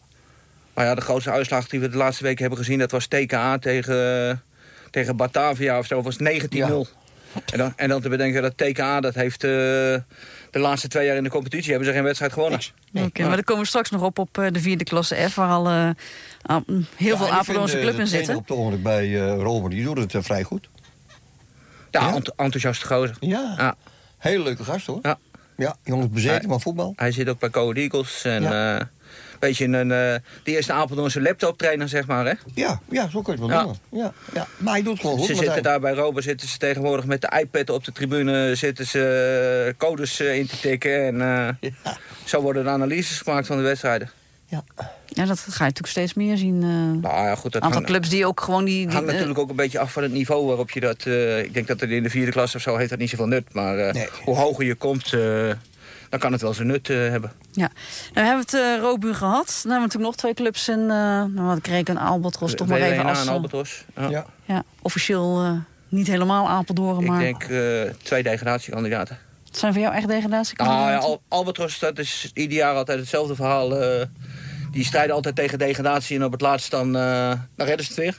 [0.74, 2.78] Maar ja, de grootste uitslag die we de laatste week hebben gezien...
[2.78, 4.42] dat was TKA tegen,
[4.90, 6.22] tegen Batavia of zo, was 19-0.
[7.52, 9.44] En, dan, en dan te bedenken dat TKA, dat heeft...
[9.44, 10.02] eh, de
[10.52, 12.60] laatste twee jaar in de competitie hebben ze geen wedstrijd gewonnen.
[12.94, 15.34] Oké, maar dan komen we straks nog op op eh, de vierde klasse F...
[15.34, 15.64] waar al
[16.66, 18.37] mm, heel veel Ja, ik Apeldoornse vind, club in zitten.
[18.37, 20.68] op het ogenblik bij eh Robert, die doet het vrij goed.
[21.90, 22.14] Ja, Ja?
[22.14, 23.16] ent- enthousiaste gozer.
[23.20, 23.54] Ja.
[23.58, 23.74] Ja.
[24.18, 24.98] Hele leuke gast hoor.
[25.02, 25.18] Ja.
[25.57, 26.93] Ja, jongens bezeten van voetbal.
[26.97, 28.25] Hij zit ook bij Code Eagles.
[28.25, 28.79] En Ja.
[28.79, 28.87] eh,
[29.38, 30.14] beetje een, eh
[30.45, 32.25] de eerste Apeldoornse laptoptrainer, zeg maar.
[32.27, 32.33] Hè?
[32.55, 33.62] Ja, ja, zo kun je het wel Ja.
[33.64, 33.81] noemen.
[33.90, 34.47] Ja, ja.
[34.57, 35.27] Maar hij doet het gewoon goed.
[35.27, 38.87] Ze zitten daar bij Rober zitten ze tegenwoordig met de iPad op de tribune zitten
[38.87, 41.05] ze eh, codes in te tikken.
[41.07, 41.17] En
[41.61, 41.97] Ja.
[42.25, 44.11] zo worden de analyses gemaakt van de wedstrijden.
[44.47, 44.64] Ja.
[45.14, 46.62] Ja, dat ga je natuurlijk steeds meer zien.
[46.62, 48.74] eh, Een Nou ja, goed, dat aantal hangt, clubs die ook gewoon die...
[48.87, 51.07] die hangt eh, natuurlijk ook een beetje af van het niveau waarop je dat...
[51.07, 53.27] eh, ik denk dat het in de vierde klas of zo heeft dat niet zoveel
[53.27, 53.55] nut.
[53.55, 54.09] Maar eh, Nee.
[54.24, 55.20] hoe hoger je komt, eh,
[56.09, 57.33] dan kan het wel zijn nut eh, hebben.
[57.53, 57.70] Ja, nou,
[58.14, 59.46] we hebben het uh, Robu gehad.
[59.46, 60.79] Dan hebben we natuurlijk nog twee clubs in.
[60.79, 63.29] Uh, nou, wat kreeg een Albatros toch maar even als.
[63.29, 63.85] Albatros.
[63.96, 64.09] Ja.
[64.09, 64.27] Ja.
[64.44, 65.53] ja, officieel uh,
[65.88, 67.18] niet helemaal Apeldoorn, Ik maar.
[67.20, 69.18] denk eh, twee degradatiekandidaten.
[69.46, 70.59] Het zijn voor jou echt degradatie?
[70.59, 73.68] Ah, ja, Al Albatros, dat is ieder jaar altijd hetzelfde verhaal.
[74.74, 78.00] Die strijden altijd tegen degradatie en op het laatst dan, eh, dan redden ze het
[78.00, 78.18] weer.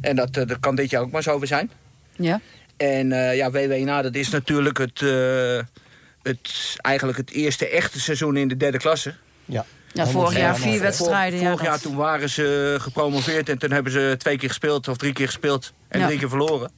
[0.00, 1.70] En dat, eh, dat kan dit jaar ook maar zo weer zijn.
[2.16, 2.40] Ja.
[2.76, 5.60] En eh, ja, WWNA, dat is natuurlijk het, eh,
[6.22, 9.14] het, eigenlijk het eerste echte seizoen in de derde klasse.
[9.44, 9.64] Ja.
[9.92, 11.38] Ja, vorig Ja, jaar vier wedstrijden.
[11.38, 14.96] Vorig ja, jaar toen waren ze gepromoveerd en toen hebben ze twee keer gespeeld of
[14.96, 16.06] drie keer gespeeld en Ja.
[16.06, 16.70] drie keer verloren.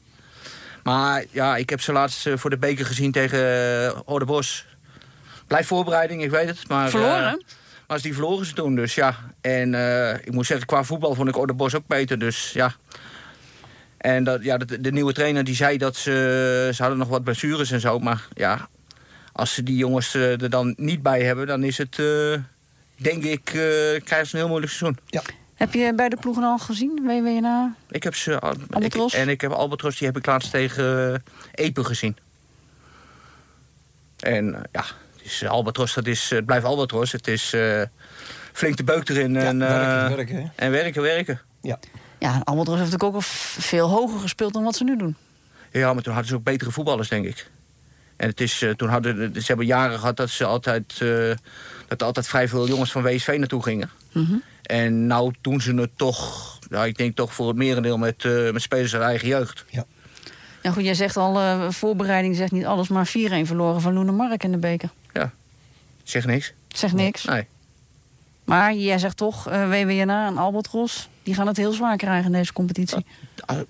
[0.82, 3.38] Maar ja, ik heb ze laatst voor de beker gezien tegen
[3.82, 4.66] uh, Ordebos.
[5.46, 6.68] Blijf voorbereiding, ik weet het.
[6.68, 7.42] Maar, Verloren?
[7.86, 9.16] Maar die verloren ze toen, dus ja.
[9.40, 12.74] En eh, ik moet zeggen, qua voetbal vond ik Ordebos ook beter, dus ja.
[13.96, 17.24] En dat, ja, de, de nieuwe trainer die zei dat ze, ze hadden nog wat
[17.24, 17.98] blessures en zo.
[17.98, 18.68] Maar ja,
[19.32, 22.34] als ze die jongens eh, er dan niet bij hebben, dan is het, eh,
[22.96, 23.54] denk ik, eh,
[24.04, 24.98] krijgen ze een heel moeilijk seizoen.
[25.54, 27.74] Heb je bij de ploegen al gezien, WWNA?
[27.90, 28.38] Ik heb ze.
[28.38, 29.14] al- Albatros?
[29.14, 31.16] Ik, en ik heb Albatros, die heb ik laatst tegen uh,
[31.66, 32.16] Epe gezien.
[34.20, 34.84] En uh, ja,
[35.26, 37.12] is, uh, Albatros, dat is, het blijft Albatros.
[37.12, 37.82] Het is uh,
[38.52, 39.32] flink de beuk erin.
[39.32, 41.40] Ja, en, werken, werken, en werken, werken.
[41.62, 41.78] Ja.
[42.18, 43.28] Ja, Albatros heeft natuurlijk ook al
[43.62, 45.16] veel hoger gespeeld dan wat ze nu doen.
[45.72, 47.50] Ja, maar toen hadden ze ook betere voetballers, denk ik.
[48.16, 51.34] En het is, uh, toen hadden, ze hebben jaren gehad dat ze altijd, uh,
[51.88, 53.90] dat er altijd vrij veel jongens van WSV naartoe gingen.
[54.12, 54.42] Mm -hmm.
[54.62, 58.52] En nou doen ze het toch, ja, ik denk toch voor het merendeel met, uh,
[58.52, 59.64] met spelers uit eigen jeugd.
[59.70, 59.84] Ja.
[60.66, 63.10] Ja goed, jij zegt al, uh, voorbereiding zegt niet alles, maar 4-1
[63.42, 64.90] verloren van Loenemark in de beker.
[65.12, 65.32] Ja,
[66.02, 66.52] zegt niks.
[66.68, 67.24] Zegt niks.
[67.24, 67.46] Nee.
[68.44, 72.32] Maar jij zegt toch, uh, WWNA en Albatros, die gaan het heel zwaar krijgen in
[72.32, 73.06] deze competitie.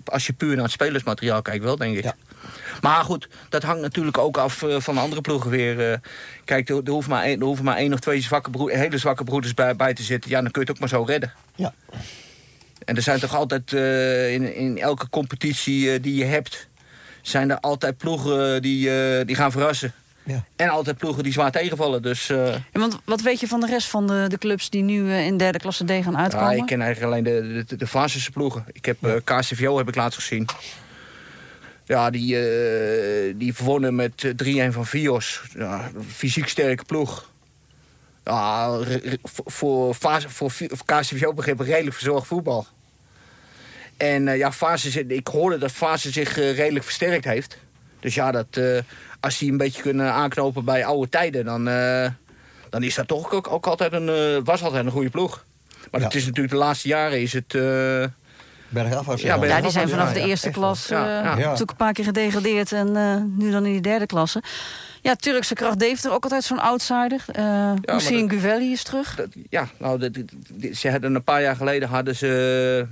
[0.05, 2.03] Als je puur naar het spelersmateriaal kijkt, wel, denk ik.
[2.03, 2.15] Ja.
[2.81, 5.91] Maar goed, dat hangt natuurlijk ook af uh, van andere ploegen weer.
[5.91, 5.97] Uh,
[6.45, 8.97] kijk, er, er, hoeven maar één, er hoeven maar één of twee zwakke broed, hele
[8.97, 10.29] zwakke broeders bij, bij, te zitten.
[10.29, 11.33] Ja, dan kun je het ook maar zo redden.
[11.55, 11.73] Ja.
[12.85, 16.67] En er zijn toch altijd uh, in, in elke competitie die je hebt...
[17.29, 18.89] zijn er altijd ploegen die,
[19.25, 19.93] die gaan verrassen.
[20.27, 20.43] Ja.
[20.55, 22.01] En altijd ploegen die zwaar tegenvallen.
[22.01, 22.53] Dus, uh...
[22.53, 25.25] ja, want wat weet je van de rest van de, de clubs die nu uh,
[25.25, 26.55] in derde klasse D gaan uitkomen?
[26.55, 28.65] Ja, ik ken eigenlijk alleen de, de, de ploegen.
[28.71, 30.45] Ik heb uh, KCVO heb ik laatst gezien.
[31.85, 35.41] Ja, die, uh, die verwonnen met 3-1 van Vios.
[35.57, 37.29] Ja, fysiek sterke ploeg.
[38.23, 38.79] Ja,
[39.23, 42.67] voor, voor, voor, voor KCVO begrepen redelijk verzorgd voetbal.
[43.97, 47.57] En uh, ja, Fase, ik hoorde dat Fase zich uh, redelijk versterkt heeft.
[47.99, 48.79] Dus ja, dat, uh,
[49.19, 51.45] als die een beetje kunnen aanknopen bij oude tijden...
[51.45, 51.63] dan,
[52.69, 55.45] dan is dat toch ook, ook altijd een, was altijd een goede ploeg.
[55.91, 56.07] Maar Ja.
[56.07, 57.55] het is natuurlijk de laatste jaren is het...
[58.69, 59.21] Bergafwaarts.
[59.21, 61.35] Ja, Ja, die zijn vanaf ja, de eerste klas uh, ja.
[61.35, 64.43] natuurlijk een paar keer gedegradeerd en uh, nu dan in die derde klasse.
[65.01, 67.25] Ja, Turkse kracht Deventer ook altijd zo'n outsider.
[67.39, 69.15] Uh, Hussein dat- Guvelli is terug.
[69.15, 72.87] Dat- ja, nou, dat- dat- dat- ze hadden een paar jaar geleden hadden ze...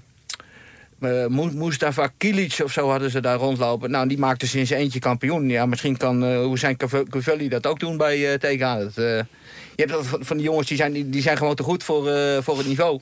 [1.06, 3.92] eh, Mustafa Kilic of zo hadden ze daar rondlopen.
[3.92, 5.50] Nou, die maakte sinds eentje kampioen.
[5.50, 6.76] Ja, misschien kan uh, Hussein
[7.10, 8.60] Guvelli dat ook doen bij uh, TK.
[8.60, 9.18] Dat, eh,
[9.76, 12.38] je hebt dat van, die jongens die zijn, die, zijn gewoon te goed voor, eh,
[12.42, 13.00] voor het niveau.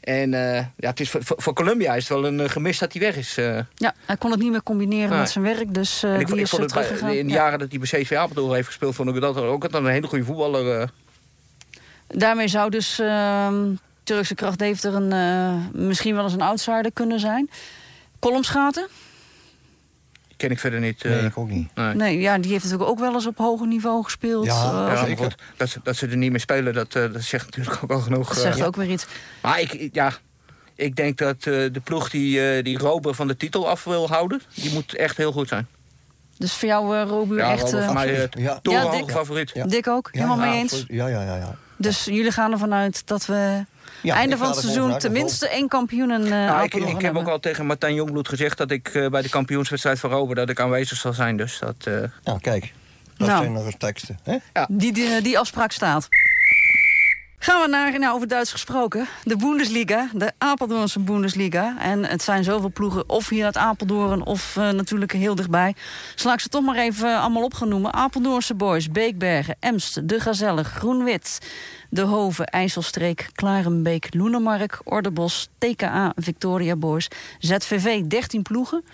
[0.00, 3.02] En eh, ja, het is voor, Columbia is het wel een eh, gemis dat hij
[3.02, 3.36] weg is.
[3.36, 3.58] eh.
[3.74, 6.42] Ja, hij kon het niet meer combineren met zijn werk, dus en ik, die ik
[6.42, 7.14] is vond het bij- teruggegaan.
[7.16, 7.38] in de Ja.
[7.38, 8.94] jaren dat hij bij CV Apeldoorn heeft gespeeld...
[8.94, 10.80] vond ik dat ook een hele goede voetballer.
[10.80, 10.88] eh.
[12.06, 13.64] Daarmee zou dus ehm,
[14.08, 17.50] Turkse kracht Deventer een, eh, misschien wel eens een outsider kunnen zijn.
[18.18, 18.88] Kolomschaten?
[20.36, 21.04] ken ik verder niet.
[21.04, 21.10] eh.
[21.10, 21.74] Nee, ik ook niet.
[21.74, 21.94] nee.
[21.94, 24.46] Nee, ja, die heeft natuurlijk ook wel eens op hoger niveau gespeeld.
[24.46, 25.24] Ja, Ja, maar zeker.
[25.24, 27.90] goed, dat, ze- dat ze er niet meer spelen, dat, eh, dat zegt natuurlijk ook
[27.90, 28.28] al genoeg.
[28.28, 29.06] dat zegt ook weer iets.
[29.42, 30.12] Maar ik, ik- ja,
[30.74, 34.08] ik denk dat eh, de ploeg die, eh die Rober van de titel af wil
[34.08, 34.40] houden...
[34.54, 35.66] die moet echt heel goed zijn.
[36.36, 38.58] Dus voor jou, eh Robu, Ja, echt eh, voor mij uh, Ja.
[38.62, 39.10] Ja, dik.
[39.10, 39.50] favoriet.
[39.54, 39.66] Ja.
[39.66, 40.84] dik ook, helemaal ja, mee eens.
[40.88, 41.36] Ja, ja, ja.
[41.36, 41.56] ja.
[41.78, 43.64] Dus jullie gaan ervan uit dat we
[44.02, 47.28] Ja, einde van het seizoen tenminste één kampioen en uh, Nou, ik, ik heb ook
[47.28, 48.58] al tegen Martijn Jongbloed gezegd...
[48.58, 51.36] dat ik eh, bij de kampioenswedstrijd van Rober dat ik aanwezig zal zijn.
[51.36, 52.72] Dus dat, eh, Nou, kijk.
[53.16, 53.40] Dat Nou.
[53.40, 54.18] zijn nog eens teksten.
[54.22, 54.36] Hè?
[54.68, 56.08] die, die, die afspraak staat.
[57.38, 61.78] Gaan we naar, nou over Duits gesproken, de Bundesliga, de Apeldoornse Bundesliga.
[61.80, 65.74] En het zijn zoveel ploegen, of hier uit Apeldoorn of eh, natuurlijk heel dichtbij.
[66.14, 67.92] Sla ik ze toch maar even allemaal opgenoemen.
[67.92, 71.38] Apeldoornse Boys, Beekbergen, Emst, De Gazelle, Groenwit,
[71.90, 78.84] De Hoven, IJsselstreek, Klarenbeek, Loenemark, Ordebos, TKA, Victoria Boys, ZVV, 13 ploegen.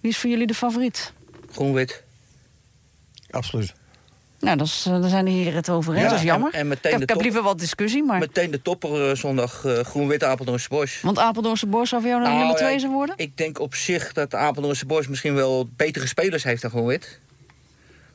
[0.00, 1.12] Wie is voor jullie de favoriet?
[1.50, 2.02] Groen-wit.
[3.30, 3.74] Absoluut.
[4.42, 6.02] Nou, dat is, eh, daar zijn de heren het over eens.
[6.02, 6.52] Ja, dat is jammer.
[6.52, 8.18] en- en meteen ik heb, ik liever wat discussie, maar...
[8.18, 11.00] Meteen de topper eh, zondag eh, Groen-wit Apeldoornse Boys.
[11.00, 13.14] Want Apeldoornse Boys zou voor jou Nou, nummer ja, 2 zijn worden?
[13.18, 17.20] Ik denk op zich dat Apeldoornse Boys misschien wel betere spelers heeft dan Groen-wit.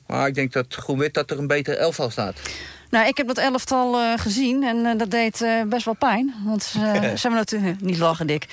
[0.07, 2.35] Maar ik denk dat Groen-wit dat er een beter elftal staat.
[2.89, 6.33] Nou, ik heb dat elftal gezien en dat deed best wel pijn.
[6.45, 7.81] Want ze hebben natuurlijk...
[7.81, 8.45] niet lachen, Dick.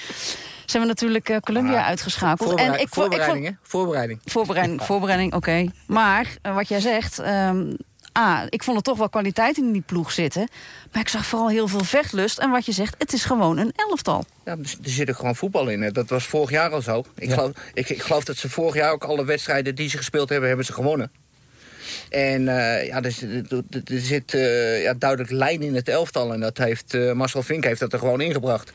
[0.67, 2.49] Ze hebben natuurlijk eh, Colombia Ah, uitgeschakeld.
[2.49, 3.57] Voorberei- en ik, vo- ik voorbereiding?
[3.63, 4.21] Voorbereiding.
[4.25, 5.67] voorbereiding, voorbereiding oké.
[5.87, 7.19] Maar eh, wat jij zegt...
[7.19, 7.73] ehm,
[8.19, 10.49] A, ik vond er toch wel kwaliteit in die ploeg zitten.
[10.93, 12.39] Maar ik zag vooral heel veel vechtlust.
[12.39, 14.25] En wat je zegt, het is gewoon een elftal.
[14.45, 15.83] Ja, er zit ook gewoon voetbal in.
[15.83, 15.91] Hè.
[15.93, 17.05] Dat was vorig jaar al zo.
[17.17, 20.29] Ik, geloof, ik, ik geloof dat ze vorig jaar ook alle wedstrijden die ze gespeeld
[20.29, 21.13] hebben, hebben ze gewonnen.
[22.11, 26.33] En eh, ja, er, zit- er, er zit eh, ja, duidelijk lijn in het elftal.
[26.33, 28.73] En dat heeft eh, Marcel Vink heeft dat er gewoon ingebracht.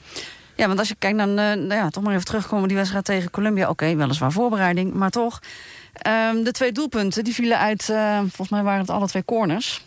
[0.60, 3.06] Ja, want als je kijkt naar, eh, nou ja, toch maar even terugkomen die wedstrijd
[3.06, 3.69] tegen Colombia.
[3.69, 5.39] Oké, weliswaar voorbereiding, maar toch.
[5.93, 9.86] Ehm, de twee doelpunten, die vielen uit, eh, volgens mij waren het alle twee corners.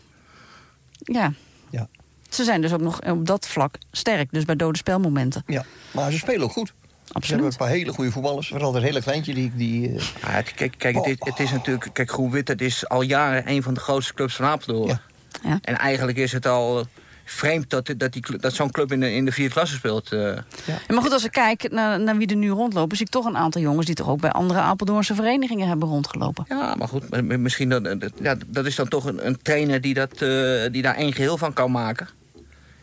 [0.98, 1.32] Ja.
[1.70, 1.88] Ja.
[2.28, 5.42] Ze zijn dus ook nog op dat vlak sterk, dus bij dode spelmomenten.
[5.46, 6.66] Ja, maar ze spelen ook goed.
[6.66, 6.72] Ze
[7.04, 7.52] hebben Absoluut.
[7.52, 8.48] een paar hele goede voetballers.
[8.48, 9.52] Vooral dat hele kleintje die...
[9.54, 11.90] die eh, Ja, het- kijk, kijk het, is, het is natuurlijk...
[11.92, 14.88] Kijk, Groen-Wit, dat is al jaren een van de grootste clubs van Apeldoorn.
[14.88, 15.00] Ja.
[15.42, 15.58] Ja.
[15.62, 16.86] En eigenlijk is het al
[17.24, 20.12] vreemd dat, dat, die, dat zo'n club in de, in de vierde klasse speelt.
[20.12, 20.18] eh.
[20.64, 22.96] Ja, maar goed, als ik kijk naar, naar wie er nu rondlopen...
[22.96, 26.44] zie ik toch een aantal jongens die toch ook bij andere Apeldoornse verenigingen hebben rondgelopen.
[26.48, 29.94] Ja, maar goed, misschien dat, dat- ja, dat is dan toch een, een trainer die,
[29.94, 32.08] dat, eh, die daar één geheel van kan maken.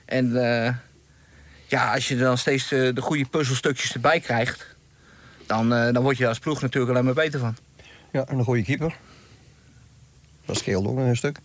[0.06, 0.74] En eh,
[1.68, 4.76] ja, als je dan steeds de, de goede puzzelstukjes erbij krijgt,
[5.46, 7.56] dan, eh, dan word je als ploeg natuurlijk alleen maar beter van.
[8.12, 8.96] ja, en een goede keeper.
[10.46, 11.40] Dat scheelt ook een stuk.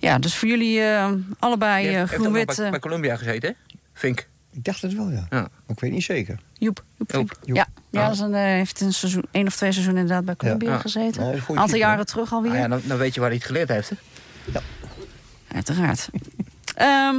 [0.00, 2.46] Ja, dus voor jullie eh, allebei eh, groen-wit...
[2.46, 3.76] bij, eh, bij Columbia gezeten, hè?
[3.94, 4.28] Vink.
[4.52, 5.26] Ik dacht het wel, ja.
[5.30, 5.40] Ja.
[5.40, 6.38] Maar ik weet niet zeker.
[6.58, 7.56] Joep, Joep, Joep.
[7.56, 10.70] Ja, ja dat is een, heeft een seizoen, één of twee seizoenen inderdaad bij Colombia
[10.70, 10.78] Ja.
[10.78, 11.42] gezeten.
[11.48, 12.52] Een aantal jaren terug alweer.
[12.52, 13.96] Ah, ja, dan, dan weet je waar hij het geleerd heeft, hè?
[15.54, 16.08] Uiteraard.
[16.74, 17.16] Ehm,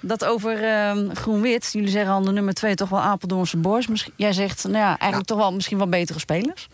[0.00, 1.70] dat over ehm, groen-wit.
[1.72, 3.86] Jullie zeggen al de nummer twee toch wel Apeldoornse Boys.
[3.86, 6.68] Misschien, jij zegt, nou ja, eigenlijk toch wel misschien wel betere spelers.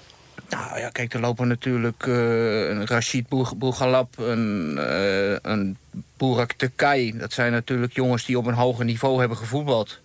[0.49, 5.77] Nou ja, kijk, er lopen natuurlijk eh, een Rashid Boeg- Boegalab, een, eh een
[6.17, 7.19] Burak Tekai.
[7.19, 10.01] Dat zijn natuurlijk jongens die op een hoger niveau hebben gevoetbald.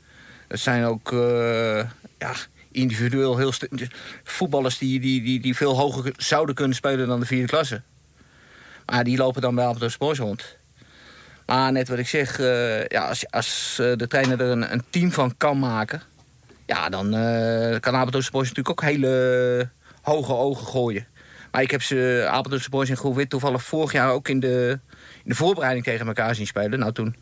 [0.47, 1.77] Dat zijn ook eh,
[2.17, 2.33] ja,
[2.71, 3.51] individueel heel
[4.23, 7.81] voetballers die, die, die, die veel hoger zouden kunnen spelen dan de vierde klasse.
[8.85, 10.57] Maar die lopen dan bij Apeldoorn Boys rond.
[11.45, 12.37] Maar net wat ik zeg,
[12.87, 16.01] ja, als, als de trainer er een, een team van kan maken...
[16.65, 17.09] ja, dan
[17.79, 19.69] kan Apeldoorn Boys natuurlijk ook hele
[20.07, 21.07] hoge ogen gooien.
[21.51, 24.79] Maar ik heb ze, Apeldoorn Boys en Groen-Wit, toevallig vorig jaar ook in de,
[25.23, 26.79] in de voorbereiding tegen elkaar zien spelen.
[26.79, 27.15] Nou, toen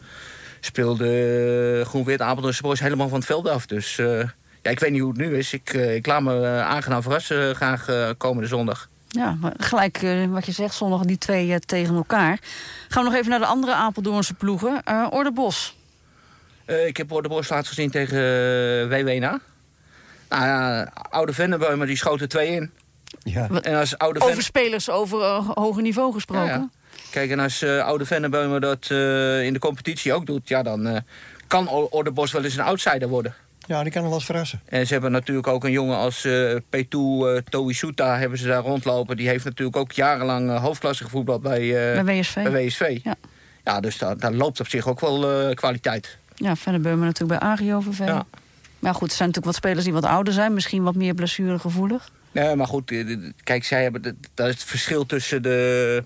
[0.60, 3.66] speelde Groen-Wit Apeldoorn Boys helemaal van het veld af.
[3.66, 4.20] Dus eh,
[4.62, 5.54] ja, ik weet niet hoe het nu is.
[5.54, 8.90] Ik, eh, ik laat me eh, aangenaam verrassen graag komende zondag.
[9.08, 12.40] Ja, maar gelijk wat je zegt, zondag die twee tegen elkaar.
[12.88, 14.82] Gaan we nog even naar de andere Apeldoornse ploegen.
[15.12, 15.78] Orde Bos.
[16.66, 18.20] Ik heb Orde Bos laatst gezien tegen
[18.90, 19.40] WWNA.
[20.40, 22.72] Nou ja, oude Vennebeumer die schoot er twee in.
[23.24, 23.48] Ja.
[23.62, 26.46] En als oude Over Ven- spelers over eh, hoger niveau gesproken.
[26.46, 26.70] Ja, ja.
[27.12, 30.48] Kijk, en als eh, oude Vennebeumer dat eh, in de competitie ook doet...
[30.48, 30.98] ja, dan eh,
[31.48, 33.34] kan O- Orde Bos wel eens een outsider worden.
[33.68, 34.62] ja, die kan wel eens verrassen.
[34.66, 38.62] En ze hebben natuurlijk ook een jongen als eh Petu eh Toisuta hebben ze daar
[38.62, 39.18] rondlopen.
[39.18, 41.62] Die heeft natuurlijk ook jarenlang eh, hoofdklasse gevoetbald bij,
[41.96, 42.34] eh, Bij WSV.
[42.44, 43.00] bij WSV.
[43.04, 43.16] Ja.
[43.64, 46.18] Ja, dus daar, daar loopt op zich ook wel eh, kwaliteit.
[46.36, 48.00] Ja, verder Beumer natuurlijk bij AGOVV.
[48.00, 48.26] Ja.
[48.86, 50.54] Maar goed, er zijn natuurlijk wat spelers die wat ouder zijn.
[50.54, 52.10] Misschien wat meer blessuregevoelig.
[52.32, 56.04] Nee, maar goed, eh, kijk, zij hebben de- dat is het verschil tussen de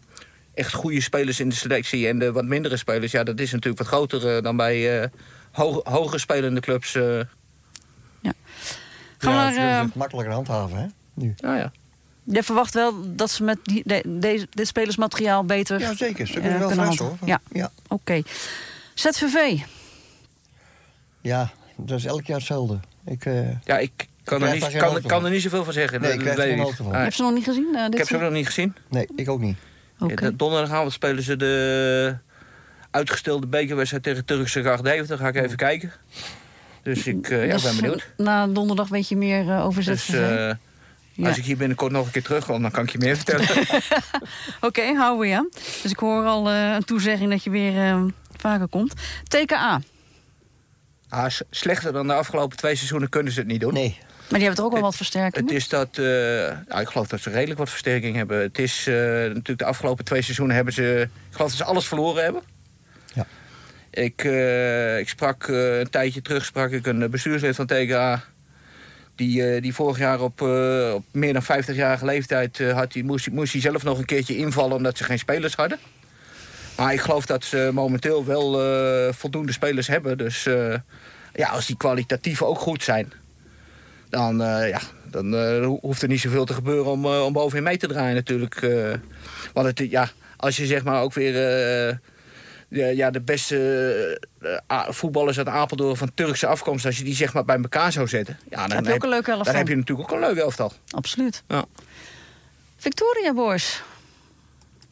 [0.54, 3.12] echt goede spelers in de selectie en de wat mindere spelers.
[3.12, 5.08] Ja, dat is natuurlijk wat groter eh, dan bij eh,
[5.52, 6.96] hoog, hoger spelende clubs.
[6.96, 7.04] eh.
[7.04, 7.24] Gaan
[8.22, 8.34] ja,
[9.18, 10.86] we ze naar, zullen eh, het makkelijker handhaven, hè?
[11.14, 11.34] Nu.
[11.38, 11.72] nou ja.
[12.24, 15.80] Je verwacht wel dat ze met die, de- dit spelersmateriaal beter...
[15.80, 16.28] Ja, zeker.
[16.28, 17.18] Ze eh, kunnen wel kunnen hoor.
[17.26, 17.72] Ja, ja.
[17.88, 18.22] oké.
[18.94, 19.60] ZVV.
[21.22, 21.52] Ja,
[21.86, 22.80] dat is elk jaar hetzelfde.
[23.06, 23.92] Ik, eh, ja, ik
[24.24, 26.02] kan er, niet, kan, kan er niet zoveel van zeggen.
[26.02, 26.86] Nee, ik krijg er geen van.
[26.94, 27.76] Ah, Heb je ze nog niet gezien?
[27.76, 28.76] eh, ik heb ze nog niet gezien.
[28.90, 29.58] nee, ik ook niet.
[30.08, 32.16] Ja, Donderdagavond spelen ze de
[32.92, 35.92] uitgestelde bekerwedstrijd tegen Turkse Gracht Daar ga ik even kijken.
[36.84, 38.02] Dus ik eh, ja, Dus, ben benieuwd.
[38.18, 40.52] eh, Na donderdag weet je meer eh, over Dus eh,
[41.14, 41.28] Ja.
[41.28, 43.48] als ik hier binnenkort nog een keer terugkom, dan kan ik je meer vertellen.
[44.62, 45.50] Oké, houden we je.
[45.82, 48.04] Dus ik hoor al eh, een toezegging dat je weer eh,
[48.38, 48.94] vaker komt.
[49.28, 49.82] TKA.
[51.10, 53.74] Ah, slechter dan de afgelopen twee seizoenen kunnen ze het niet doen.
[53.74, 53.98] Nee.
[54.00, 55.56] Maar die hebben toch ook wel wat Het versterkingen?
[55.56, 56.04] is dat, eh,
[56.68, 58.42] nou, ik geloof dat ze redelijk wat versterking hebben.
[58.42, 61.88] Het is eh, natuurlijk de afgelopen twee seizoenen hebben ze, ik geloof dat ze alles
[61.88, 62.42] verloren hebben.
[63.14, 63.26] Ja.
[63.92, 68.24] Ik, eh, ik sprak eh, een tijdje terug sprak ik een bestuurslid van TKA.
[69.20, 73.04] Die, eh, die vorig jaar op, eh, op meer dan 50-jarige leeftijd eh, had, die,
[73.04, 75.78] moest, moest hij zelf nog een keertje invallen omdat ze geen spelers hadden.
[76.80, 80.18] Maar ik geloof dat ze momenteel wel eh, voldoende spelers hebben.
[80.18, 80.76] Dus eh,
[81.34, 83.14] ja, als die kwalitatief ook goed zijn,
[84.10, 87.78] dan, eh, ja, dan ho- hoeft er niet zoveel te gebeuren om, om bovenin mee
[87.78, 88.60] te draaien natuurlijk.
[89.54, 91.34] want het, ja, als je zeg maar ook weer
[92.70, 94.20] ja, de beste
[94.90, 96.86] voetballers uit Apeldoorn van Turkse afkomst...
[96.86, 98.40] als je die zeg maar bij elkaar zou zetten...
[98.50, 99.46] Ja, dan, heb je ook een leuke elftal.
[99.54, 100.74] dan heb je natuurlijk ook een leuk elftal.
[100.92, 101.44] Absoluut.
[101.48, 101.66] Ja.
[102.78, 103.82] Victoria Boys.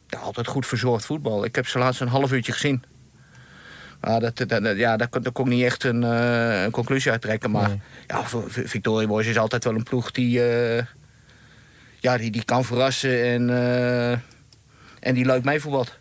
[0.07, 1.45] Ja, altijd goed verzorgd voetbal.
[1.45, 2.83] Ik heb ze laatst een half uurtje gezien.
[4.01, 6.71] Maar dat, dat, dat- ja, daar, kon- daar kon ik niet echt een, eh, een
[6.71, 7.51] conclusie uit trekken.
[7.51, 7.79] Maar Nee.
[8.07, 10.83] ja, Victoria Boys is altijd wel een ploeg die, eh,
[11.99, 14.11] ja, die, die kan verrassen en, eh,
[14.99, 15.97] en die leuk meevoetbalt.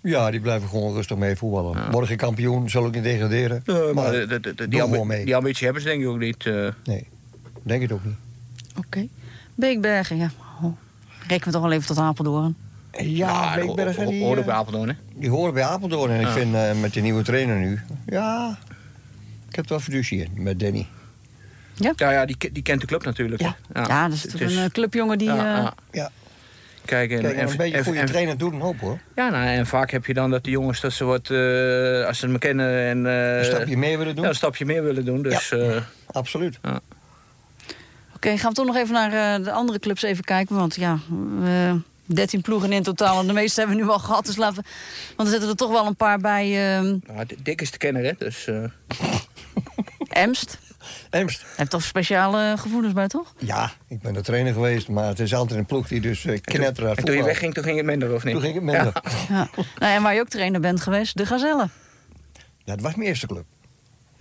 [0.00, 1.90] Ja, die blijven gewoon rustig mee voetballen.
[1.90, 3.62] Worden geen kampioen, zullen ook niet degraderen.
[3.66, 5.24] maar maar de- de- de- doen die, ambi- gewoon mee.
[5.24, 6.46] die ambitie hebben ze denk ik ook niet.
[6.46, 6.68] eh.
[6.84, 7.08] nee,
[7.62, 8.14] denk het ook niet.
[8.76, 9.06] Oké.
[9.54, 10.30] Beekbergen, ja.
[10.62, 10.76] Oh.
[11.32, 12.56] Rekenen we toch wel even tot Apeldoorn.
[12.98, 14.94] Ja, ho- Beekbergen, die, hoorde eh, bij Apeldoorn, hè?
[15.14, 16.10] die horen bij Apeldoorn.
[16.10, 16.32] En ik Ja.
[16.32, 17.80] vind eh, met de nieuwe trainer nu...
[18.06, 18.58] Ja,
[19.48, 20.86] ik heb het wel fiducie in met Danny.
[21.74, 23.40] Ja, ja die, ke- die kent de club natuurlijk.
[23.40, 23.56] Ja.
[23.74, 25.28] Ja, dat is het natuurlijk een eh, clubjongen die...
[25.28, 25.74] ja, eh, ja.
[25.90, 26.10] Ja,
[26.84, 28.98] Kijk, en, kijk, en een beetje en- goede en- trainer doet een hoop hoor.
[29.16, 32.18] Ja, nou, en vaak heb je dan dat de jongens dat ze wat, eh, als
[32.18, 34.24] ze me kennen en eh, Een stapje meer willen doen.
[34.24, 35.22] ja, een stapje meer willen doen.
[35.22, 36.58] Dus eh, Absoluut.
[38.24, 40.56] Oké, gaan we toch nog even naar eh, de andere clubs even kijken.
[40.56, 40.98] Want ja,
[41.40, 43.20] we, 13 ploegen in totaal.
[43.20, 44.26] En de meeste hebben we nu al gehad.
[44.26, 44.68] Dus laten we,
[45.16, 46.76] want er zitten er toch wel een paar bij.
[46.76, 48.12] ehm nou, Dick is te kennen, hè?
[48.18, 48.64] Dus, eh,
[50.24, 50.58] Emst.
[51.10, 51.44] Emst.
[51.56, 53.34] Heeft toch speciale gevoelens bij, toch?
[53.38, 56.40] Ja, ik ben de trainer geweest, maar het is altijd een ploeg die dus uh,
[56.40, 58.32] knetter uit en toen je wegging, toen ging het minder, of niet?
[58.32, 58.84] Toen ging het minder.
[58.84, 59.12] Ja.
[59.28, 59.48] Ja.
[59.78, 61.68] nou, en waar je ook trainer bent geweest, de Gazelle.
[62.64, 63.44] Ja, dat was mijn eerste club.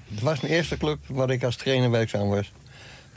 [0.07, 2.51] Dat was mijn eerste club waar ik als trainer werkzaam was.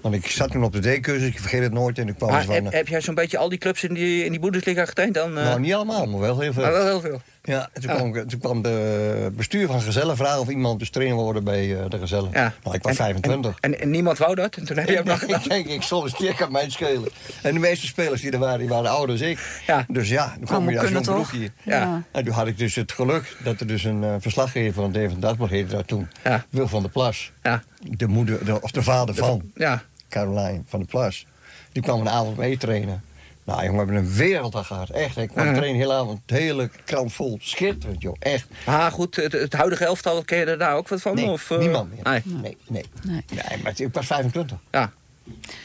[0.04, 1.98] Want ik zat toen op de D-cursus, ik vergeet het nooit.
[1.98, 3.94] En ik kwam Maar eens van, heb, heb jij zo'n beetje al die clubs in
[3.94, 5.38] die, in die Bundesliga getraind dan?
[5.38, 5.44] eh?
[5.44, 6.62] Nou, niet allemaal, maar wel heel veel.
[6.62, 7.20] maar wel heel veel.
[7.42, 7.96] Ja, en toen, Ja.
[7.96, 11.84] Kwam, toen kwam de bestuur van Gezellen vragen of iemand dus trainer wilde bij eh,
[11.90, 12.30] de Gezellen.
[12.32, 12.52] Ja.
[12.62, 13.54] Nou, ik was En- 25.
[13.60, 14.54] En, en niemand wou dat?
[14.56, 15.48] En toen heb je ook nog ik gedaan.
[15.48, 17.08] denk, ik solliciteer kan mij schelen.
[17.42, 19.38] En de meeste spelers die er waren, die waren ouder dan ik.
[19.66, 19.84] Ja.
[19.88, 21.02] Dus ja, dan kwam je als toch?
[21.30, 21.50] broekje.
[21.62, 22.02] Ja.
[22.12, 25.20] En toen had ik dus het geluk dat er dus een eh, verslaggever van Deventer
[25.20, 26.08] Dagblad heette daar toen.
[26.24, 26.44] Ja.
[26.50, 27.32] Wil van der Plas.
[27.42, 27.62] Ja.
[27.80, 29.82] De moeder, de- of de vader van Ja.
[30.18, 31.26] Caroline van der Plas.
[31.72, 33.02] Die kwam een avond mee trainen.
[33.44, 34.90] Nou jongen, we hebben een werelddag gehad.
[34.90, 36.20] Echt, ik kwam trainen de hele avond.
[36.26, 37.38] De hele krant vol.
[37.42, 38.46] Schitterend joh, echt.
[38.66, 41.14] Maar goed, het, het huidige elftal, ken je er daar ook wat van?
[41.14, 41.58] Nee, of, eh?
[41.58, 42.02] niemand meer.
[42.04, 42.22] Nee.
[42.24, 42.84] Nee, nee.
[43.02, 43.24] Nee.
[43.32, 44.56] Nee, maar ik was 25.
[44.70, 44.92] Ja.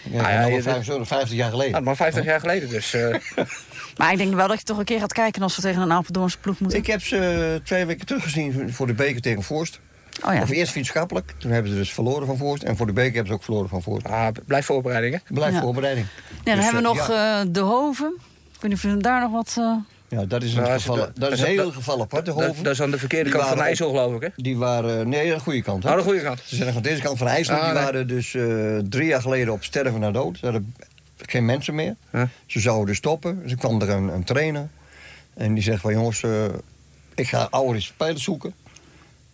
[0.04, 1.72] Ja, Ah, ja, nou, je- 25, 50 jaar geleden.
[1.74, 2.94] ja, maar 50 jaar geleden dus.
[2.94, 3.16] eh,
[3.98, 5.92] Maar ik denk wel dat je toch een keer gaat kijken als we tegen een
[5.92, 6.80] Apeldoornse ploeg moeten.
[6.80, 9.80] Ik heb ze twee weken teruggezien voor de beker tegen Voorst.
[10.26, 10.42] Oh ja.
[10.42, 11.34] Of eerst vriendschappelijk.
[11.38, 12.64] Toen hebben ze dus verloren van Voorst.
[12.64, 14.06] En voor de beker hebben ze ook verloren van Voorst.
[14.08, 15.34] ah, blijf voorbereiding, hè?
[15.34, 15.62] Blijf Ja.
[15.62, 16.08] voorbereiding.
[16.08, 18.14] Ja, dan Dus, hebben we eh, nog Ja, eh, De Hoven.
[18.54, 19.56] Ik weet niet of we daar nog wat...
[19.58, 19.74] eh,
[20.20, 22.44] ja, dat is een, Nou, geval, dat- dat is een heel geval apart, de Dat,
[22.46, 22.64] Hoven.
[22.64, 24.28] dat is aan de verkeerde Die kant van IJssel, geloof ik, hè?
[24.36, 25.84] Die waren, nee, aan de goede kant.
[25.84, 25.90] Hè?
[25.92, 26.42] Oh, de goede kant.
[26.46, 27.60] Ze zijn aan deze kant van IJsland.
[27.62, 27.84] Ah, die nee.
[27.84, 30.38] waren dus eh, drie jaar geleden op sterven naar dood.
[30.38, 30.74] Ze hadden
[31.26, 31.96] geen mensen meer.
[32.12, 32.22] Huh?
[32.46, 33.42] Ze zouden dus stoppen.
[33.44, 34.68] Dus kwam er een, een trainer.
[35.34, 36.24] En die zegt van jongens,
[37.16, 38.54] ik ga oude spelers zoeken.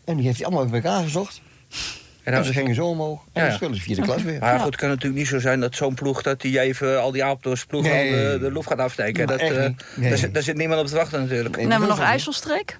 [0.06, 1.42] En die heeft hij allemaal bij elkaar gezocht.
[1.70, 1.78] En
[2.24, 3.20] En dan, ze gingen zo omhoog.
[3.20, 3.56] En Ja, dan ja.
[3.56, 4.40] spelen ze vierde klas weer.
[4.40, 6.22] maar goed, het kan natuurlijk niet zo zijn dat zo'n ploeg...
[6.22, 8.12] dat die even al die Apeldoornse ploegen Nee.
[8.12, 9.26] al de, de loef gaat afsteken.
[9.26, 9.68] Maar dat, eh.
[9.96, 10.10] Nee.
[10.10, 11.56] daar, zit, daar zit niemand op te wachten natuurlijk.
[11.56, 11.62] Nee.
[11.68, 12.78] dan hebben we nog IJsselstreek.